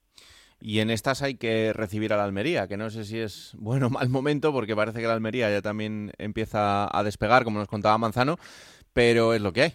[0.59, 3.87] Y en estas hay que recibir a la Almería, que no sé si es bueno
[3.87, 7.69] o mal momento, porque parece que la Almería ya también empieza a despegar, como nos
[7.69, 8.35] contaba Manzano,
[8.91, 9.73] pero es lo que hay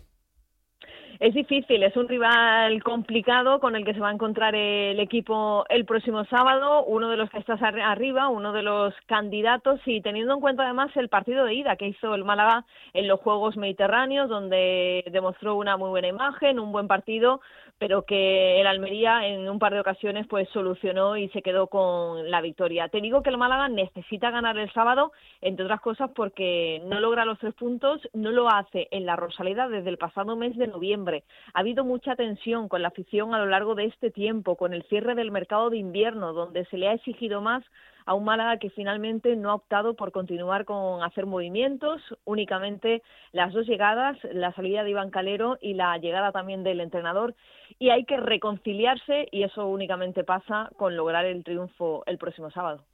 [1.23, 5.65] es difícil, es un rival complicado con el que se va a encontrar el equipo
[5.69, 10.35] el próximo sábado, uno de los que está arriba, uno de los candidatos y teniendo
[10.35, 14.29] en cuenta además el partido de ida que hizo el Málaga en los Juegos Mediterráneos,
[14.29, 17.41] donde demostró una muy buena imagen, un buen partido,
[17.79, 22.33] pero que el Almería en un par de ocasiones pues solucionó y se quedó con
[22.33, 22.89] la victoria.
[22.89, 27.25] Te digo que el Málaga necesita ganar el sábado, entre otras cosas porque no logra
[27.25, 31.12] los tres puntos, no lo hace en la Rosaleda desde el pasado mes de noviembre.
[31.55, 34.83] Ha habido mucha tensión con la afición a lo largo de este tiempo, con el
[34.85, 37.65] cierre del mercado de invierno, donde se le ha exigido más
[38.05, 43.53] a un Málaga que finalmente no ha optado por continuar con hacer movimientos, únicamente las
[43.53, 47.35] dos llegadas, la salida de Iván Calero y la llegada también del entrenador,
[47.79, 52.85] y hay que reconciliarse y eso únicamente pasa con lograr el triunfo el próximo sábado.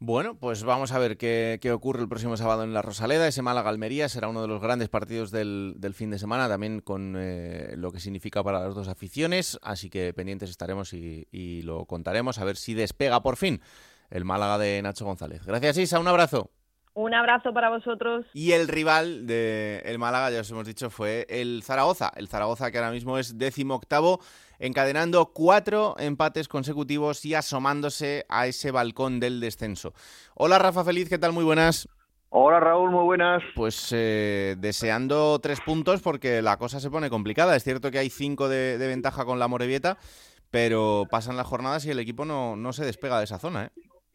[0.00, 3.26] Bueno, pues vamos a ver qué, ocurre el próximo sábado en la Rosaleda.
[3.26, 7.74] Ese Málaga-Almería será uno de los grandes partidos del, fin de semana, también con eh,
[7.76, 9.58] lo que significa para las dos aficiones.
[9.60, 13.60] Así que pendientes estaremos y, y lo contaremos a ver si despega por fin
[14.10, 15.44] el Málaga de Nacho González.
[15.44, 16.52] Gracias, Isa, un abrazo.
[16.98, 18.26] Un abrazo para vosotros.
[18.34, 22.10] Y el rival de el Málaga, ya os hemos dicho, fue el Zaragoza.
[22.16, 24.18] El Zaragoza que ahora mismo es décimo octavo,
[24.58, 29.92] encadenando cuatro empates consecutivos y asomándose a ese balcón del descenso.
[30.34, 31.32] Hola Rafa Feliz, ¿qué tal?
[31.32, 31.88] Muy buenas.
[32.30, 33.42] Hola Raúl, muy buenas.
[33.54, 37.56] Pues eh, deseando tres puntos porque la cosa se pone complicada.
[37.56, 39.96] Es cierto que hay cinco de, de ventaja con la Morevieta,
[40.50, 43.64] pero pasan las jornadas y el equipo no, no se despega de esa zona.
[43.64, 43.70] ¿eh?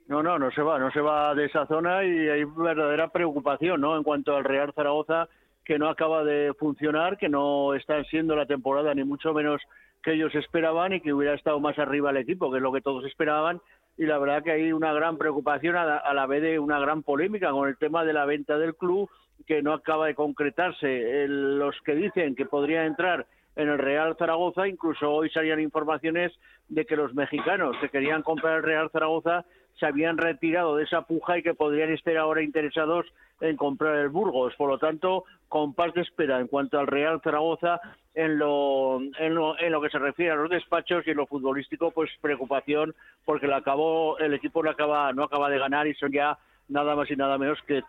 [0.07, 3.81] No, no, no se va, no se va de esa zona y hay verdadera preocupación,
[3.81, 3.97] ¿no?
[3.97, 5.27] En cuanto al Real Zaragoza,
[5.65, 9.61] que no acaba de funcionar, que no está siendo la temporada ni mucho menos
[10.03, 12.81] que ellos esperaban y que hubiera estado más arriba el equipo, que es lo que
[12.81, 13.61] todos esperaban.
[13.97, 17.51] Y la verdad que hay una gran preocupación a la, vez de una gran polémica
[17.51, 19.09] con el tema de la venta del club,
[19.47, 21.27] que no acaba de concretarse.
[21.27, 26.33] los que dicen que podría entrar en el Real Zaragoza, incluso hoy salían informaciones
[26.69, 29.45] de que los mexicanos que querían comprar el Real Zaragoza
[29.79, 33.05] se habían retirado de esa puja y que podrían estar ahora interesados
[33.41, 34.53] en comprar el Burgos.
[34.55, 37.81] Por lo tanto, compás de espera en cuanto al Real Zaragoza
[38.15, 41.27] en lo, en lo, en lo que se refiere a los despachos y en lo
[41.27, 45.95] futbolístico, pues preocupación porque el, acabó, el equipo no acaba, no acaba de ganar y
[45.95, 46.37] son ya
[46.69, 47.81] nada más y nada menos que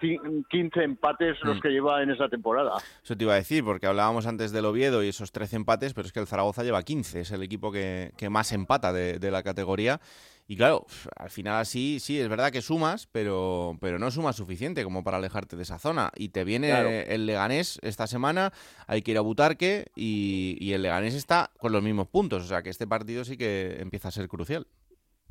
[0.51, 1.61] 15 empates los mm.
[1.61, 2.73] que lleva en esa temporada.
[3.03, 6.07] Eso te iba a decir, porque hablábamos antes del Oviedo y esos 13 empates, pero
[6.07, 9.31] es que el Zaragoza lleva 15, es el equipo que, que más empata de, de,
[9.31, 10.01] la categoría
[10.46, 10.85] Y claro,
[11.16, 15.16] al final así, sí, es verdad que sumas, pero, pero no sumas suficiente como para
[15.16, 16.11] alejarte de esa zona.
[16.16, 18.52] Y te viene el Leganés esta semana,
[18.87, 22.42] hay que ir a Butarque y, y el Leganés está con los mismos puntos.
[22.42, 24.66] O sea que este partido sí que empieza a ser crucial.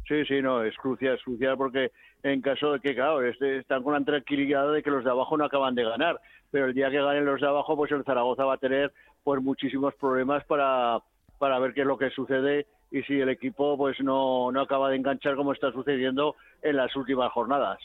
[0.07, 1.91] Sí, sí, no, es crucial, es crucial porque
[2.23, 5.37] en caso de que, claro, este, están con la tranquilidad de que los de abajo
[5.37, 6.19] no acaban de ganar,
[6.51, 8.91] pero el día que ganen los de abajo, pues el Zaragoza va a tener
[9.23, 10.99] pues muchísimos problemas para,
[11.37, 14.89] para ver qué es lo que sucede y si el equipo pues no, no acaba
[14.89, 17.79] de enganchar como está sucediendo en las últimas jornadas.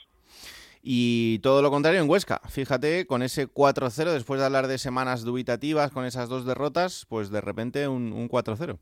[0.83, 2.41] Y todo lo contrario en Huesca.
[2.49, 7.31] Fíjate, con ese 4-0, después de hablar de semanas dubitativas, con esas dos derrotas, pues
[7.31, 8.79] de repente un, un 4-0.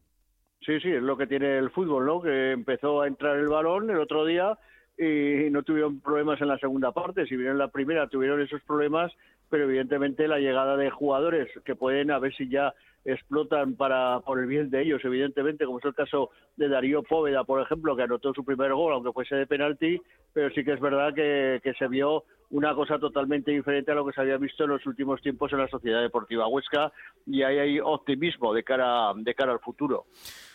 [0.66, 2.20] Sí, sí, es lo que tiene el fútbol, ¿no?
[2.20, 4.58] Que empezó a entrar el balón el otro día
[4.98, 7.26] y no tuvieron problemas en la segunda parte.
[7.26, 9.12] Si bien en la primera tuvieron esos problemas,
[9.48, 12.74] pero evidentemente la llegada de jugadores que pueden a ver si ya
[13.06, 17.44] explotan para por el bien de ellos, evidentemente, como es el caso de Darío Póveda,
[17.44, 20.00] por ejemplo, que anotó su primer gol, aunque fuese de penalti,
[20.32, 24.12] pero sí que es verdad que, se vio una cosa totalmente diferente a lo que
[24.12, 26.92] se había visto en los últimos tiempos en la Sociedad Deportiva Huesca
[27.26, 30.06] y ahí hay optimismo de cara, de cara al futuro.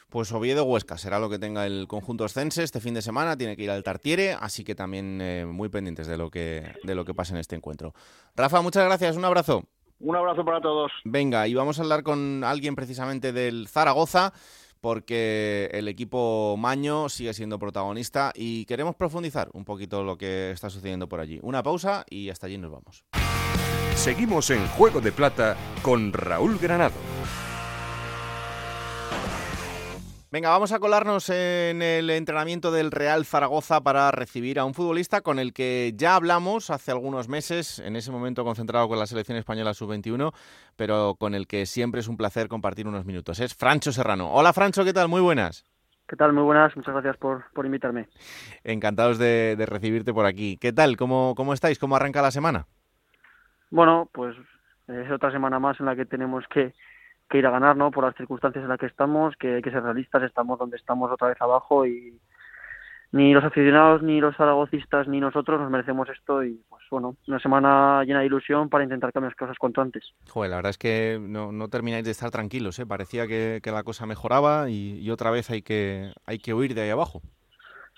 [0.09, 3.55] Pues Oviedo Huesca será lo que tenga el conjunto Oscense este fin de semana, tiene
[3.55, 7.05] que ir al Tartiere, así que también eh, muy pendientes de lo que de lo
[7.05, 7.93] que pase en este encuentro.
[8.35, 9.63] Rafa, muchas gracias, un abrazo.
[10.01, 10.91] Un abrazo para todos.
[11.03, 14.33] Venga, y vamos a hablar con alguien precisamente del Zaragoza,
[14.81, 20.69] porque el equipo Maño sigue siendo protagonista y queremos profundizar un poquito lo que está
[20.69, 21.39] sucediendo por allí.
[21.43, 23.05] Una pausa y hasta allí nos vamos.
[23.95, 26.95] Seguimos en Juego de Plata con Raúl Granado.
[30.33, 35.19] Venga, vamos a colarnos en el entrenamiento del Real Zaragoza para recibir a un futbolista
[35.19, 39.37] con el que ya hablamos hace algunos meses, en ese momento concentrado con la selección
[39.37, 40.31] española sub-21,
[40.77, 43.41] pero con el que siempre es un placer compartir unos minutos.
[43.41, 44.31] Es Francho Serrano.
[44.31, 45.09] Hola Francho, ¿qué tal?
[45.09, 45.65] Muy buenas.
[46.07, 46.31] ¿Qué tal?
[46.31, 48.07] Muy buenas, muchas gracias por, por invitarme.
[48.63, 50.55] Encantados de, de, recibirte por aquí.
[50.55, 50.95] ¿Qué tal?
[50.95, 51.77] ¿Cómo, ¿Cómo estáis?
[51.77, 52.67] ¿Cómo arranca la semana?
[53.69, 54.37] Bueno, pues
[54.87, 56.73] es otra semana más en la que tenemos que
[57.31, 57.89] que ir a ganar, ¿no?
[57.89, 61.09] Por las circunstancias en las que estamos, que hay que ser realistas, estamos donde estamos
[61.11, 62.19] otra vez abajo y
[63.13, 67.39] ni los aficionados, ni los zaragocistas, ni nosotros nos merecemos esto y pues bueno, una
[67.39, 70.13] semana llena de ilusión para intentar cambiar las cosas cuanto antes.
[70.29, 72.85] Joder, la verdad es que no, no termináis de estar tranquilos, ¿eh?
[72.85, 76.73] Parecía que, que la cosa mejoraba y, y, otra vez hay que, hay que huir
[76.73, 77.21] de ahí abajo.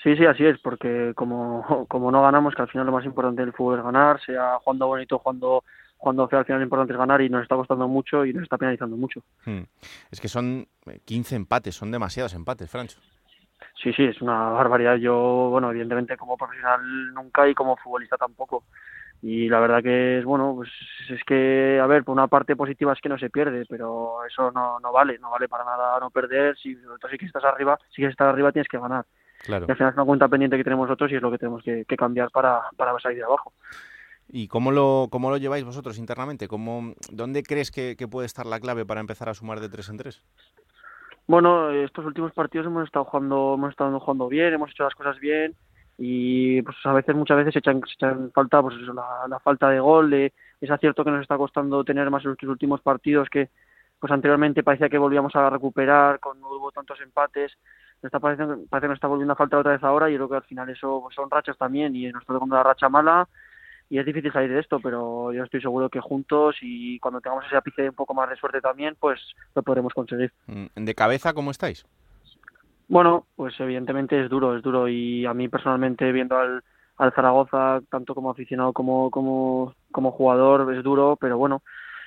[0.02, 3.42] Sí, sí, así es, porque como, como no ganamos, que al final lo más importante
[3.42, 5.64] del fútbol es ganar, sea jugando bonito, jugando
[6.04, 8.58] cuando al final lo importante es ganar y nos está costando mucho y nos está
[8.58, 9.22] penalizando mucho.
[9.46, 9.62] Hmm.
[10.12, 10.68] Es que son
[11.06, 13.00] 15 empates, son demasiados empates, Francho.
[13.82, 14.98] Sí, sí, es una barbaridad.
[14.98, 15.16] Yo,
[15.50, 18.66] bueno, evidentemente como profesional nunca y como futbolista tampoco.
[19.22, 20.70] Y la verdad que es, bueno, pues
[21.10, 24.52] es que, a ver, por una parte positiva es que no se pierde, pero eso
[24.52, 26.58] no, no vale, no vale para nada no perder.
[26.58, 29.06] Si, si que estás arriba, si quieres estar arriba tienes que ganar.
[29.46, 29.68] Claro.
[29.70, 31.64] Y al final es una cuenta pendiente que tenemos nosotros y es lo que tenemos
[31.64, 33.54] que, que cambiar para, para salir de abajo.
[34.36, 36.48] ¿Y cómo lo, cómo lo lleváis vosotros internamente?
[36.48, 39.98] ¿Cómo, ¿Dónde crees que, puede estar la clave para empezar a sumar de tres en
[39.98, 40.24] tres?
[41.28, 45.20] Bueno, estos últimos partidos hemos estado jugando, hemos estado jugando bien, hemos hecho las cosas
[45.20, 45.54] bien
[46.00, 49.40] y pues a veces, muchas veces se echan, se echan falta pues eso, la, la,
[49.40, 52.82] falta de gol, de ese acierto que nos está costando tener más en los últimos
[52.82, 53.52] partidos que
[54.00, 57.52] pues anteriormente parecía que volvíamos a recuperar, con no hubo tantos empates,
[58.02, 60.30] está pareciendo, parece que nos está volviendo a faltar otra vez ahora y yo creo
[60.30, 63.30] que al final eso pues, son rachas también y nos está tocando la racha mala
[63.94, 67.46] y es difícil salir de esto, pero yo estoy seguro que juntos y cuando tengamos
[67.46, 69.22] ese ápice un poco más de suerte también, pues
[69.54, 70.34] lo podremos conseguir.
[70.48, 71.86] ¿De cabeza cómo estáis?
[72.88, 76.64] Bueno, pues evidentemente es duro, es duro y a mí personalmente viendo al,
[76.98, 81.62] al Zaragoza, tanto como aficionado como, como, como jugador, es duro, pero bueno,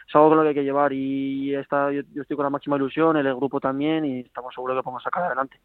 [0.09, 2.51] es algo con lo que hay que llevar y está, yo, yo estoy con la
[2.51, 5.61] máxima ilusión, el grupo también y estamos seguros que podemos sacar adelante.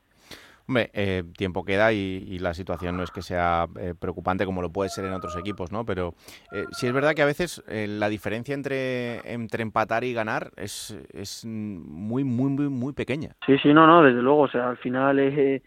[0.68, 4.72] Hombre, eh, tiempo queda y, la situación no es que sea eh, preocupante como lo
[4.72, 5.86] puede ser en otros equipos, ¿no?
[5.86, 6.14] Pero
[6.52, 10.52] eh, sí es verdad que a veces eh, la diferencia entre, entre empatar y ganar
[10.56, 13.36] es, es muy, muy, muy, muy pequeña.
[13.46, 14.42] Sí, sí, no, no, desde luego.
[14.42, 15.62] O sea, al final es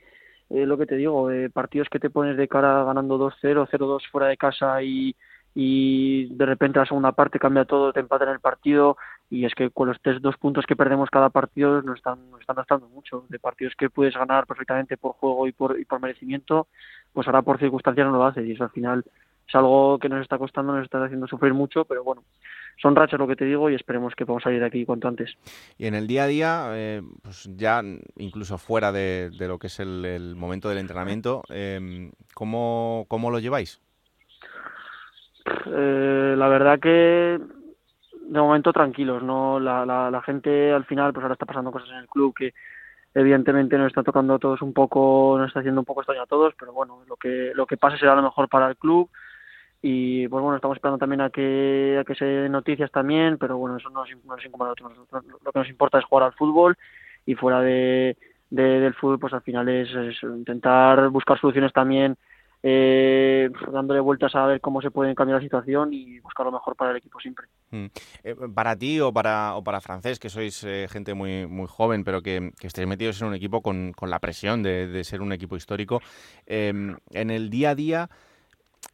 [0.48, 4.36] lo que te digo, partidos que te pones de cara ganando 2-0, 0-2 fuera de
[4.36, 5.14] casa y,
[5.54, 8.96] y de repente la segunda parte cambia todo, te empatan el partido
[9.34, 12.40] y es que con los tres dos puntos que perdemos cada partido nos están, nos
[12.40, 13.26] están gastando mucho.
[13.28, 16.68] De partidos que puedes ganar perfectamente por juego y por, y por merecimiento,
[17.12, 19.04] pues ahora por circunstancias no lo haces y eso al final
[19.46, 22.22] es algo que nos está costando, nos está haciendo sufrir mucho, pero bueno,
[22.80, 25.36] son rachas lo que te digo y esperemos que podamos salir de aquí cuanto antes.
[25.78, 27.82] Y en el día a día, eh, pues ya
[28.16, 33.32] incluso fuera de, de lo que es el, el, momento del entrenamiento, eh, ¿cómo, ¿cómo
[33.32, 33.82] lo lleváis?
[35.66, 37.38] Eh, la verdad que
[38.28, 41.90] de momento tranquilos, no la, la, la, gente al final pues ahora está pasando cosas
[41.90, 42.54] en el club que
[43.14, 46.26] evidentemente nos está tocando a todos un poco, nos está haciendo un poco extraño a
[46.26, 49.08] todos, pero bueno, lo que, lo que pase será lo mejor para el club
[49.86, 53.58] y pues bueno, estamos esperando también a que, a que se den noticias también, pero
[53.58, 54.10] bueno, eso no nos,
[54.80, 55.24] nosotros.
[55.44, 56.76] Lo que nos importa es jugar al fútbol
[57.26, 58.16] y fuera de,
[58.48, 59.90] del fútbol, pues al final es,
[60.22, 62.16] intentar buscar soluciones también,
[62.66, 66.74] eh, dándole vueltas a ver cómo se puede cambiar la situación y buscar lo mejor
[66.74, 67.46] para el equipo siempre.
[67.70, 67.86] Mm.
[68.24, 72.04] Eh, para ti o para, o para Francés, que sois eh, gente muy, muy joven,
[72.04, 75.20] pero que, que estéis metidos en un equipo con, con la presión de, de, ser
[75.20, 76.00] un equipo histórico,
[76.46, 78.10] em, en el día a día...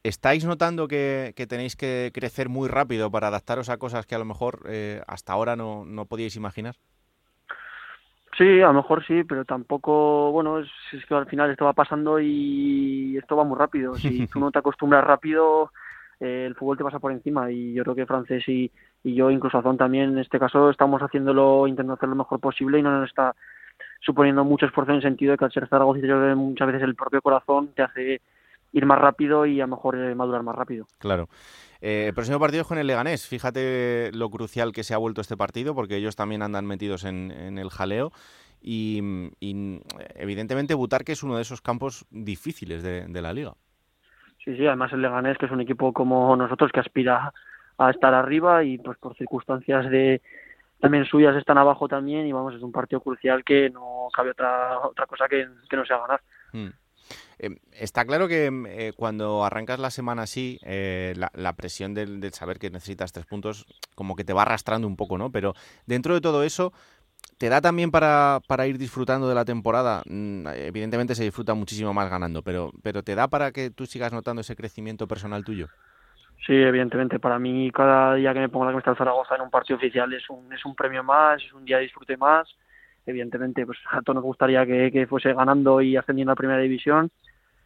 [0.05, 4.19] ¿Estáis notando que, que, tenéis que crecer muy rápido para adaptaros a cosas que a
[4.19, 6.77] lo mejor eh, hasta ahora no, no podíais imaginar?
[8.41, 11.75] Sí, a lo mejor sí, pero tampoco, bueno, es, es, que al final esto va
[11.75, 13.97] pasando y esto va muy rápido.
[13.97, 15.73] Si tú no te acostumbras rápido,
[16.19, 18.73] eh, el fútbol te pasa por encima y yo creo que Francés y,
[19.05, 22.79] y yo, incluso Azón también, en este caso estamos haciéndolo, intentando hacer lo mejor posible
[22.79, 23.37] y no nos está
[24.01, 26.01] suponiendo mucho esfuerzo en el sentido de que al ser Zaragoza
[26.35, 28.23] muchas veces el propio corazón te hace
[28.73, 30.87] ir más rápido y a lo mejor eh, madurar más rápido.
[30.99, 31.29] Claro.
[31.81, 33.27] Eh, el próximo partido es con el Leganés.
[33.27, 37.31] Fíjate lo crucial que se ha vuelto este partido, porque ellos también andan metidos en,
[37.31, 38.13] en el jaleo.
[38.63, 39.01] Y,
[39.41, 39.81] y,
[40.17, 43.55] evidentemente Butarque es uno de esos campos difíciles de, de, la liga.
[44.45, 47.33] Sí, sí, además el Leganés, que es un equipo como nosotros que aspira
[47.79, 50.21] a estar arriba y pues por circunstancias de
[50.81, 54.79] también suyas están abajo también y vamos, es un partido crucial que no cabe otra
[54.81, 56.21] otra cosa que, que no sea ganar.
[56.53, 56.69] Hmm.
[57.43, 62.23] Eh, está claro que eh, cuando arrancas la semana así, eh, la, la, presión del,
[62.35, 63.65] saber que necesitas tres puntos
[63.95, 65.33] como que te va arrastrando un poco, ¿no?
[65.33, 65.55] Pero
[65.87, 66.75] dentro de todo eso,
[67.39, 70.03] ¿te da también para, para ir disfrutando de la temporada?
[70.05, 74.13] Mm, evidentemente se disfruta muchísimo más ganando, pero, pero ¿te da para que tú sigas
[74.13, 75.69] notando ese crecimiento personal tuyo?
[76.47, 77.19] Sí, evidentemente.
[77.19, 80.13] Para mí, cada día que me pongo la camiseta del Zaragoza en un partido oficial
[80.13, 82.55] es un, es un premio más, es un día de disfrute más.
[83.07, 87.11] Evidentemente, pues a todos nos gustaría que, que fuese ganando y ascendiendo a primera división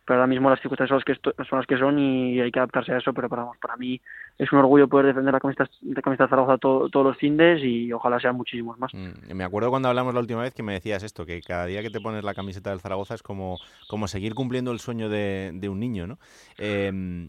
[0.04, 2.58] pero ahora mismo las circunstancias son las que, son las que son y hay que
[2.58, 4.00] adaptarse a eso, pero para, para mí
[4.38, 7.62] es un orgullo poder defender la camiseta de camiseta de Zaragoza to, todos los findes
[7.62, 8.92] y ojalá sean muchísimos más.
[8.92, 11.82] Mm, me acuerdo cuando hablamos la última vez que me decías esto, que cada día
[11.82, 15.52] que te pones la camiseta del Zaragoza es como, como seguir cumpliendo el sueño de,
[15.54, 16.18] de un niño, ¿no?
[16.58, 17.28] Eh,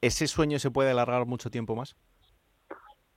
[0.00, 1.96] ¿Ese sueño se puede alargar mucho tiempo más?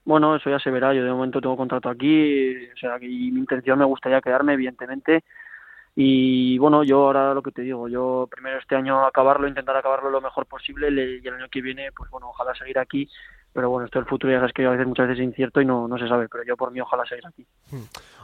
[0.04, 0.92] Bueno, eso ya se verá.
[0.94, 5.22] Yo de momento tengo contrato aquí, o sea, y mi intención me gustaría quedarme, evidentemente,
[5.96, 10.10] y bueno, yo ahora lo que te digo, yo primero este año acabarlo, intentar acabarlo
[10.10, 13.08] lo mejor posible y el año que viene, pues bueno, ojalá seguir aquí.
[13.52, 15.64] Pero bueno, esto del futuro ya sabes que a veces muchas veces es incierto y
[15.64, 17.44] no, no se sabe, pero yo por mí ojalá seguir aquí.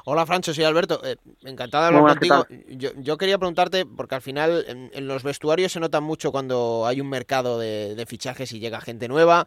[0.05, 1.01] Hola Francho, soy Alberto.
[1.05, 2.47] Eh, encantado de hablar contigo.
[2.69, 6.87] Yo, yo, quería preguntarte, porque al final en, en, los vestuarios se nota mucho cuando
[6.87, 9.47] hay un mercado de, de fichajes y llega gente nueva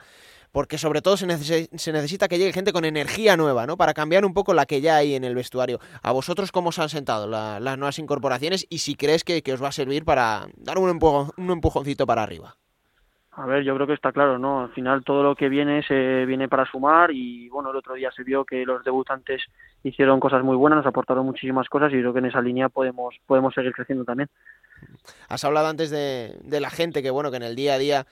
[0.52, 3.78] porque sobre todo se, neces se, necesita que llegue gente con energía nueva, ¿no?
[3.78, 5.80] Para cambiar un poco la que ya hay en el vestuario.
[6.02, 9.54] ¿A vosotros cómo os han sentado la, las nuevas incorporaciones y si crees que, que,
[9.54, 12.56] os va a servir para dar un, un empujoncito para arriba?
[13.40, 14.64] A ver, yo creo que está claro, ¿no?
[14.64, 18.12] Al final todo lo que viene se viene para sumar y bueno, el otro día
[18.12, 19.42] se vio que los debutantes
[19.82, 23.16] hicieron cosas muy buenas, nos aportaron muchísimas cosas y creo que en esa línea podemos
[23.26, 24.28] podemos seguir creciendo también.
[25.30, 28.06] Has hablado antes de, de la gente que bueno, que en el día a día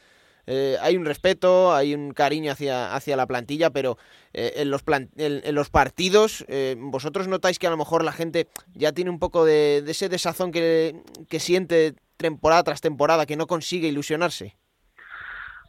[0.47, 3.97] eh, hay un respeto, hay un cariño hacia, hacia la plantilla, pero
[4.33, 4.83] eh, en, los
[5.17, 9.19] en, los partidos, eh, ¿vosotros notáis que a lo mejor la gente ya tiene un
[9.19, 10.95] poco de, de ese desazón que,
[11.29, 14.55] que siente temporada tras temporada, que no consigue ilusionarse?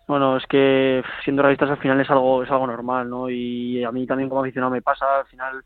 [0.06, 3.28] Bueno, es que siendo realistas al final es algo es algo normal, ¿no?
[3.28, 5.62] Y a mí también como aficionado me pasa, al final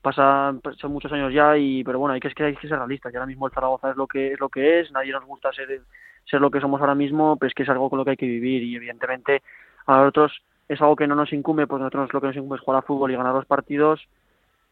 [0.00, 3.12] pasa son muchos años ya y pero bueno hay que, que hay que ser realistas
[3.12, 5.50] y ahora mismo el Zaragoza es lo que es lo que es nadie nos gusta
[5.52, 5.80] ser
[6.24, 8.16] ser lo que somos ahora mismo pero es que es algo con lo que hay
[8.16, 9.42] que vivir y evidentemente
[9.86, 10.32] a nosotros
[10.68, 12.86] es algo que no nos incumbe pues nosotros lo que nos incumbe es jugar a
[12.86, 14.00] fútbol y ganar los partidos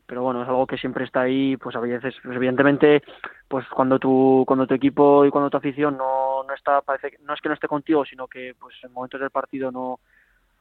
[0.06, 3.02] pero bueno es algo que siempre está ahí pues a veces pues evidentemente
[3.48, 7.34] pues cuando tu cuando tu equipo y cuando tu afición no no está parece no
[7.34, 10.00] es que no esté contigo sino que pues en momentos del partido no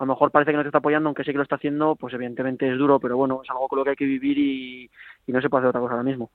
[0.01, 1.95] a lo mejor parece que no te está apoyando, aunque sé que lo está haciendo,
[1.95, 4.89] pues evidentemente es duro, pero bueno, es algo con lo que hay que vivir y,
[5.27, 6.31] y no se puede hacer otra cosa ahora mismo.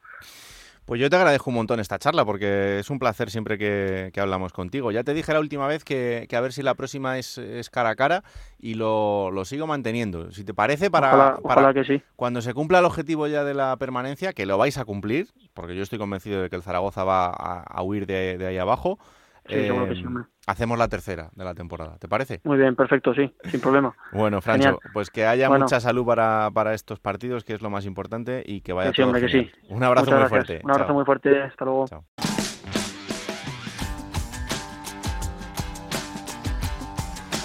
[0.86, 4.20] Pues yo te agradezco un montón esta charla porque es un placer siempre que, que
[4.20, 4.92] hablamos contigo.
[4.92, 7.70] Ya te dije la última vez que, que a ver si la próxima es, es,
[7.70, 8.22] cara a cara
[8.56, 10.30] y lo, lo sigo manteniendo.
[10.30, 12.02] Si te parece, para, ojalá, para ojalá que sí.
[12.14, 15.74] cuando se cumpla el objetivo ya de la permanencia, que lo vais a cumplir, porque
[15.74, 19.00] yo estoy convencido de que el Zaragoza va a, a huir de, de ahí abajo,
[19.48, 20.24] Sí, eh, seguro que sí, hombre.
[20.46, 22.40] Hacemos la tercera de la temporada, ¿te parece?
[22.44, 23.94] Muy bien, perfecto, sí, sin problema.
[24.12, 24.90] bueno, Francho, Genial.
[24.92, 25.64] pues que haya bueno.
[25.64, 28.96] mucha salud para, para, estos partidos, que es lo más importante, y que vaya sí,
[28.96, 29.50] todo hombre, que sí.
[29.68, 30.46] Un abrazo Muchas muy gracias.
[30.46, 30.64] fuerte.
[30.64, 30.94] Un abrazo Chao.
[30.96, 31.86] muy fuerte, hasta luego.
[31.88, 32.04] Chao.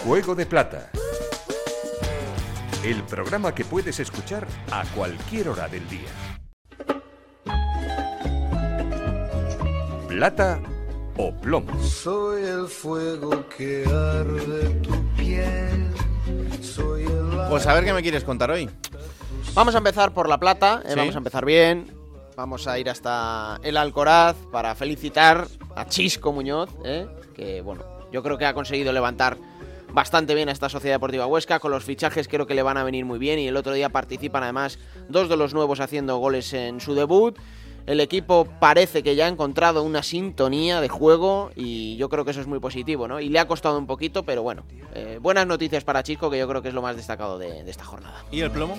[0.03, 0.89] Juego de Plata.
[2.83, 6.09] El programa que puedes escuchar a cualquier hora del día.
[10.21, 10.59] plata
[11.17, 11.71] o plomo.
[11.83, 15.87] Soy el fuego que arde tu piel.
[16.61, 18.69] Soy el Pues a ver qué me quieres contar hoy.
[19.53, 20.95] Vamos a empezar por La Plata, eh, Sí.
[20.97, 21.91] vamos a empezar bien.
[22.37, 28.23] Vamos a ir hasta el Alcoraz para felicitar a Chisco Muñoz, eh, que bueno, yo
[28.23, 29.37] creo que ha conseguido levantar
[29.93, 31.59] bastante bien a esta Sociedad Deportiva Huesca.
[31.59, 33.89] Con los fichajes creo que le van a venir muy bien y el otro día
[33.89, 37.37] participan además dos de los nuevos haciendo goles en su debut.
[37.91, 42.31] El equipo parece que ya ha encontrado una sintonía de juego y yo creo que
[42.31, 43.19] eso es muy positivo, ¿no?
[43.19, 44.63] Y le ha costado un poquito, pero bueno,
[44.95, 47.69] eh, buenas noticias para Chisco, que yo creo que es lo más destacado de- de
[47.69, 48.23] esta jornada.
[48.31, 48.77] ¿Y el plomo?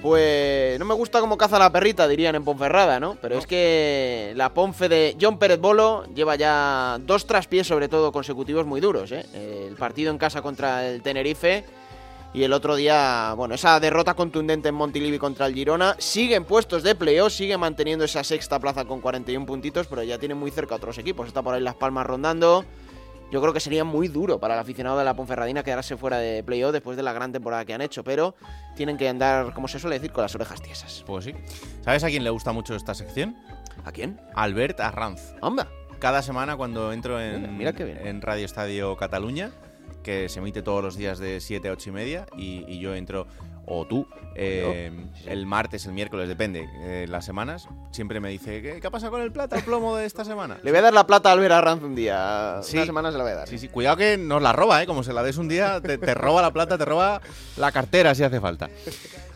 [0.00, 3.16] Pues no me gusta cómo caza la perrita, dirían en Ponferrada, ¿no?
[3.20, 8.12] Pero es que la Ponfe de John Pérez Bolo lleva ya dos traspiés, sobre todo
[8.12, 9.24] consecutivos, muy duros, ¿eh?
[9.66, 11.64] El partido en casa contra el Tenerife
[12.34, 15.94] y el otro día, bueno, esa derrota contundente en Montilivi contra el Girona.
[15.98, 20.18] Sigue en puestos de playoff, sigue manteniendo esa sexta plaza con 41 puntitos, pero ya
[20.18, 21.28] tiene muy cerca a otros equipos.
[21.28, 22.64] Está por ahí Las Palmas rondando.
[23.30, 26.42] Yo creo que sería muy duro para el aficionado de la Ponferradina quedarse fuera de
[26.42, 28.34] playoff después de la gran temporada que han hecho, pero
[28.74, 31.04] tienen que andar, como se suele decir, con las orejas tiesas.
[31.06, 31.34] Pues sí.
[31.82, 33.36] ¿Sabes a quién le gusta mucho esta sección?
[33.84, 34.20] ¿A quién?
[34.34, 35.34] Albert Arranz.
[35.40, 35.68] Anda.
[36.00, 39.52] Cada semana cuando entro en, Mira, en Radio Estadio Cataluña,
[40.04, 42.94] que se emite todos los días de 7 a 8 y media, y, y yo
[42.94, 43.26] entro,
[43.66, 44.92] o tú, eh,
[45.26, 49.10] el martes, el miércoles, depende, eh, las semanas, siempre me dice, ¿qué, qué ha pasado
[49.12, 50.58] con el plata, el plomo de esta semana?
[50.62, 52.60] Le voy a dar la plata a Albert Arranz un día.
[52.62, 52.76] Sí.
[52.76, 53.48] Una semana se la voy a dar.
[53.48, 54.86] Sí, sí, cuidado que nos la roba, ¿eh?
[54.86, 57.20] Como se la des un día, te, te roba la plata, te roba
[57.56, 58.68] la cartera si hace falta.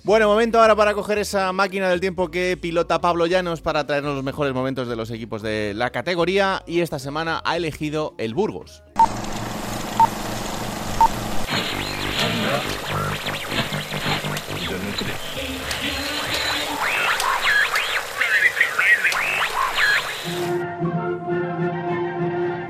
[0.04, 4.14] Bueno, momento ahora para coger esa máquina del tiempo que pilota Pablo Llanos para traernos
[4.14, 8.34] los mejores momentos de los equipos de la categoría y esta semana ha elegido el
[8.34, 8.82] Burgos.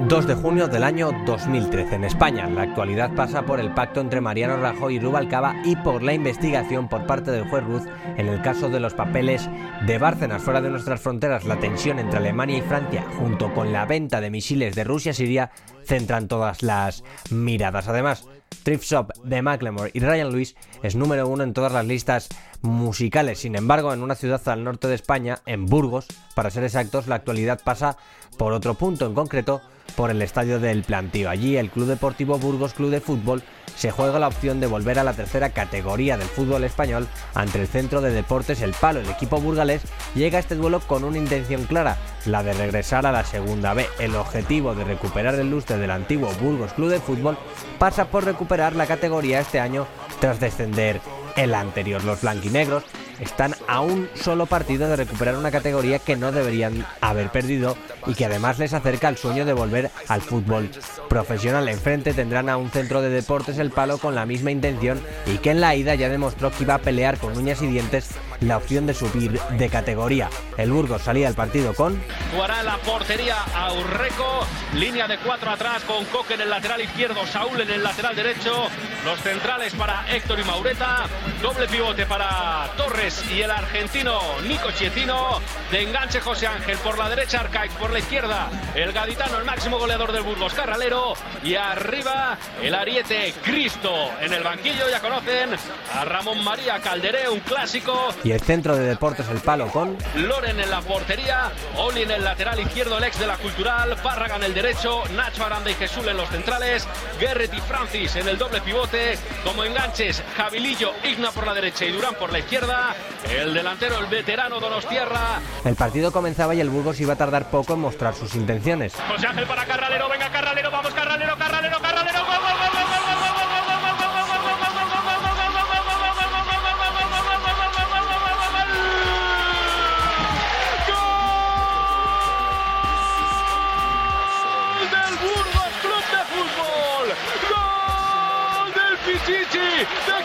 [0.09, 2.48] ...2 de junio del año 2013 en España.
[2.48, 6.88] La actualidad pasa por el pacto entre Mariano Rajoy y Rubalcaba y por la investigación
[6.88, 7.82] por parte del juez Ruz
[8.16, 9.50] en el caso de los papeles
[9.86, 10.40] de Bárcenas.
[10.40, 14.30] Fuera de nuestras fronteras, la tensión entre Alemania y Francia, junto con la venta de
[14.30, 15.50] misiles de Rusia a Siria,
[15.84, 17.86] centran todas las miradas.
[17.88, 18.26] Además,
[18.62, 22.28] Thrift Shop de Macklemore y Ryan Lewis es número uno en todas las listas
[22.62, 23.38] musicales.
[23.40, 27.16] Sin embargo, en una ciudad al norte de España, en Burgos, para ser exactos, la
[27.16, 27.96] actualidad pasa
[28.36, 29.61] por otro punto, en concreto
[29.96, 31.28] por el estadio del Plantío.
[31.28, 33.42] Allí el Club Deportivo Burgos Club de Fútbol
[33.74, 37.68] se juega la opción de volver a la tercera categoría del fútbol español ante el
[37.68, 39.00] Centro de Deportes El Palo.
[39.00, 39.82] El equipo burgalés
[40.14, 41.96] llega a este duelo con una intención clara,
[42.26, 43.86] la de regresar a la segunda B.
[43.98, 47.38] El objetivo de recuperar el lustre del antiguo Burgos Club de Fútbol
[47.78, 49.86] pasa por recuperar la categoría este año
[50.20, 51.00] tras descender
[51.39, 52.05] el anterior.
[52.05, 52.84] Los blanquinegros
[53.20, 57.76] están a un solo partido de recuperar una categoría que no deberían haber perdido
[58.07, 60.70] y que además les acerca al sueño de volver al fútbol
[61.09, 61.68] profesional.
[61.68, 65.51] Enfrente tendrán a un centro de deportes el palo con la misma intención y que
[65.51, 68.11] en la ida ya demostró que iba a pelear con uñas y dientes
[68.41, 70.30] la opción de subir de categoría.
[70.57, 72.01] El Burgos salía al partido con
[72.32, 74.47] Jugará la portería a Urreco.
[74.74, 78.68] Línea de cuatro atrás con Coque en el lateral izquierdo, Saúl en el lateral derecho.
[79.05, 81.07] Los centrales para Héctor y Maureta.
[81.43, 85.41] Doble pivote para Torres y el argentino Nico Chietino.
[85.70, 88.51] De enganche José Ángel por la derecha, Arcaic por la izquierda.
[88.74, 91.14] El gaditano, el máximo goleador del Burgos, Carralero.
[91.43, 94.11] Y arriba el ariete Cristo.
[94.20, 95.51] En el banquillo ya conocen
[95.95, 98.14] a Ramón María Calderé, un clásico.
[98.29, 99.97] Y el centro de deportes el palo con.
[100.14, 104.37] Loren en la portería, Oli en el lateral izquierdo, el ex de la Cultural, Párraga
[104.37, 106.87] en el derecho, Nacho Aranda y Jesús en los centrales,
[107.18, 111.93] Guerret y Francis en el doble pivote, como enganches, Jabilillo, Igna por la derecha y
[111.93, 112.95] Durán por la izquierda,
[113.35, 117.72] el delantero, el veterano Donostierra, El partido comenzaba y el Burgos iba a tardar poco
[117.72, 118.93] en mostrar sus intenciones.
[119.09, 121.35] José Ángel para Carralero, venga Carralero, vamos Carralero,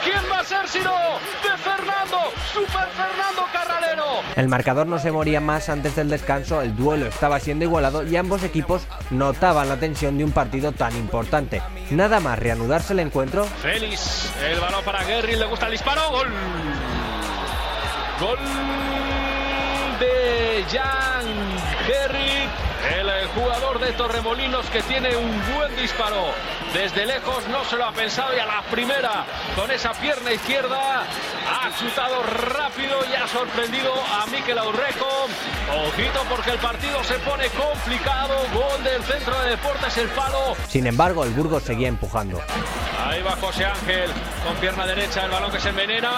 [0.03, 0.91] quién va a ser si no?
[0.91, 2.17] De Fernando,
[2.53, 4.05] Super Fernando Carralero.
[4.35, 8.15] El marcador no se moría más antes del descanso, el duelo estaba siendo igualado y
[8.15, 11.61] ambos equipos notaban la tensión de un partido tan importante.
[11.91, 16.27] Nada más reanudarse el encuentro, Félix, el balón para Guerri, le gusta el disparo, gol.
[18.19, 18.37] Gol
[19.99, 21.25] de Jan
[21.87, 22.49] Guerri,
[22.91, 26.25] el, eh, jugador de Torremolinos que tiene un buen disparo.
[26.73, 29.25] Desde lejos no se lo ha pensado y a la primera,
[29.55, 35.27] con esa pierna izquierda, ha chutado rápido y ha sorprendido a Mikel Aurreco.
[35.87, 38.35] Ojito porque el partido se pone complicado.
[38.53, 40.55] Gol del centro de deportes, el palo.
[40.67, 42.41] Sin embargo, el Burgos seguía empujando.
[43.05, 44.11] Ahí va José Ángel
[44.45, 46.09] con pierna derecha, el balón que se envenena.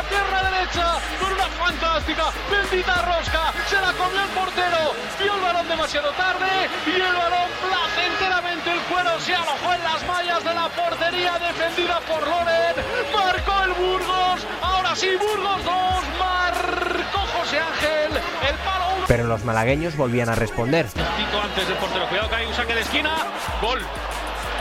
[0.00, 3.52] La pierna derecha, con una fantástica, bendita rosca.
[3.68, 4.94] Se la comió el portero.
[5.18, 6.48] Vio el balón demasiado tarde
[6.86, 12.00] y el balón placenteramente el cuero se alojó en las mallas de la portería defendida
[12.08, 12.76] por Loren.
[13.12, 14.46] Marcó el Burgos.
[14.62, 15.74] Ahora sí, Burgos 2.
[16.18, 18.16] Marcó José Ángel.
[18.48, 19.04] El palo uno.
[19.06, 20.86] Pero los malagueños volvían a responder.
[20.86, 22.08] Tito antes del portero.
[22.08, 23.16] Cuidado que hay un saque de esquina.
[23.60, 23.80] Gol.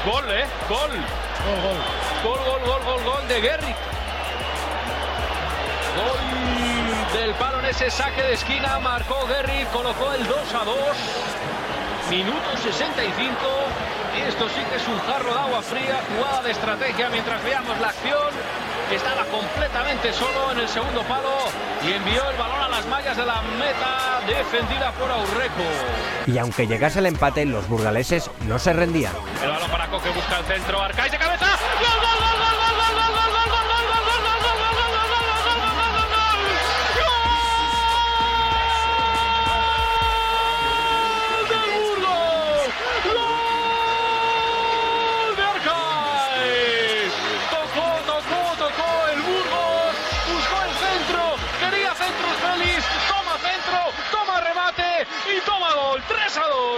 [0.06, 0.46] Gol, ¿eh?
[0.68, 0.92] Gol.
[0.92, 1.78] Gol, gol.
[2.24, 3.76] Gol, gol, gol, gol, gol de Guerri.
[7.70, 8.80] Ese saque de esquina.
[8.80, 9.66] Marcó Guerri.
[9.72, 10.78] Colocó el 2 a 2.
[12.10, 13.36] Minuto 65.
[14.28, 16.02] Esto sí que es un jarro de agua fría.
[16.16, 18.30] Jugada de estrategia mientras veamos la acción.
[18.92, 21.30] Estaba completamente solo en el segundo palo
[21.86, 25.64] y envió el balón a las mallas de la meta defendida por Aurreco.
[26.26, 29.14] Y aunque llegase el empate, los burgaleses no se rendían.
[29.44, 31.39] El balón para Coque busca el centro, Arcaiz de cabeza.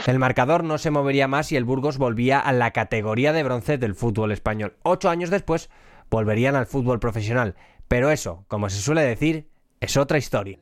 [0.08, 3.78] El marcador no se movería más y el Burgos volvía a la categoría de bronce
[3.78, 4.76] del fútbol español.
[4.82, 5.70] Ocho años después
[6.10, 7.56] volverían al fútbol profesional.
[7.88, 9.50] Pero eso, como se suele decir,
[9.80, 10.58] es otra historia.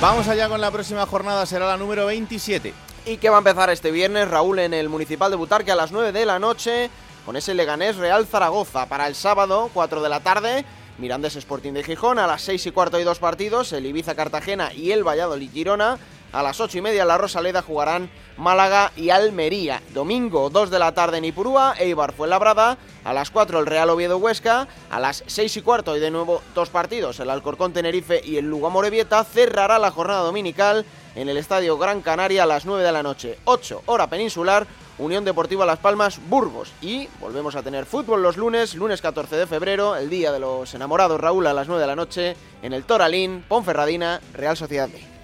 [0.00, 2.72] Vamos allá con la próxima jornada, será la número 27.
[3.04, 5.92] Y que va a empezar este viernes, Raúl, en el Municipal de Butarque a las
[5.92, 6.88] 9 de la noche,
[7.24, 8.86] con ese Leganés Real Zaragoza.
[8.86, 10.64] Para el sábado, 4 de la tarde,
[10.98, 12.18] Mirandés Sporting de Gijón.
[12.18, 15.98] A las 6 y cuarto hay dos partidos, el Ibiza Cartagena y el Valladolid Girona.
[16.30, 19.82] A las 8 y media la Rosaleda jugarán Málaga y Almería.
[19.94, 22.76] Domingo 2 de la tarde en Ipurúa, Eibar Fuenlabrada.
[23.04, 24.68] A las 4 el Real Oviedo Huesca.
[24.90, 28.44] A las 6 y cuarto y de nuevo dos partidos, el Alcorcón Tenerife y el
[28.44, 29.24] Lugo Morevieta.
[29.24, 33.38] Cerrará la jornada dominical en el Estadio Gran Canaria a las 9 de la noche.
[33.44, 34.66] 8 hora peninsular.
[34.98, 36.72] Unión Deportiva Las Palmas, Burgos.
[36.82, 40.74] Y volvemos a tener fútbol los lunes, lunes 14 de febrero, el día de los
[40.74, 45.18] enamorados Raúl a las 9 de la noche, en el Toralín, Ponferradina, Real Sociedad B.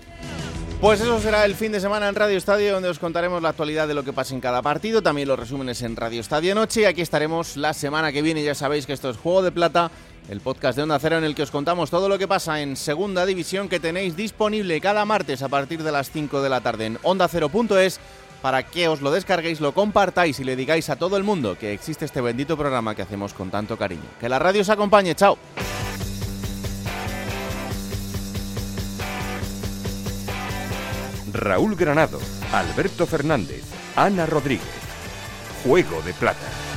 [0.81, 3.89] Pues eso será el fin de semana en Radio Estadio, donde os contaremos la actualidad
[3.89, 6.83] de lo que pasa en cada partido, también los resúmenes en Radio Estadio Noche.
[6.83, 8.45] Y aquí estaremos la semana que viene.
[8.45, 9.91] Ya sabéis que esto es Juego de Plata,
[10.29, 12.77] el podcast de Onda Cero en el que os contamos todo lo que pasa en
[12.77, 16.87] Segunda División que tenéis disponible cada martes a partir de las 5 de la tarde
[16.87, 17.99] en ondacero.es
[18.45, 21.73] para que os lo descarguéis, lo compartáis y le digáis a todo el mundo que
[21.73, 24.05] existe este bendito programa que hacemos con tanto cariño.
[24.21, 25.39] Que la radio os acompañe, chao.
[31.33, 32.21] Raúl Granado,
[32.53, 33.65] Alberto Fernández,
[33.97, 34.69] Ana Rodríguez.
[35.65, 36.74] Juego de Plata.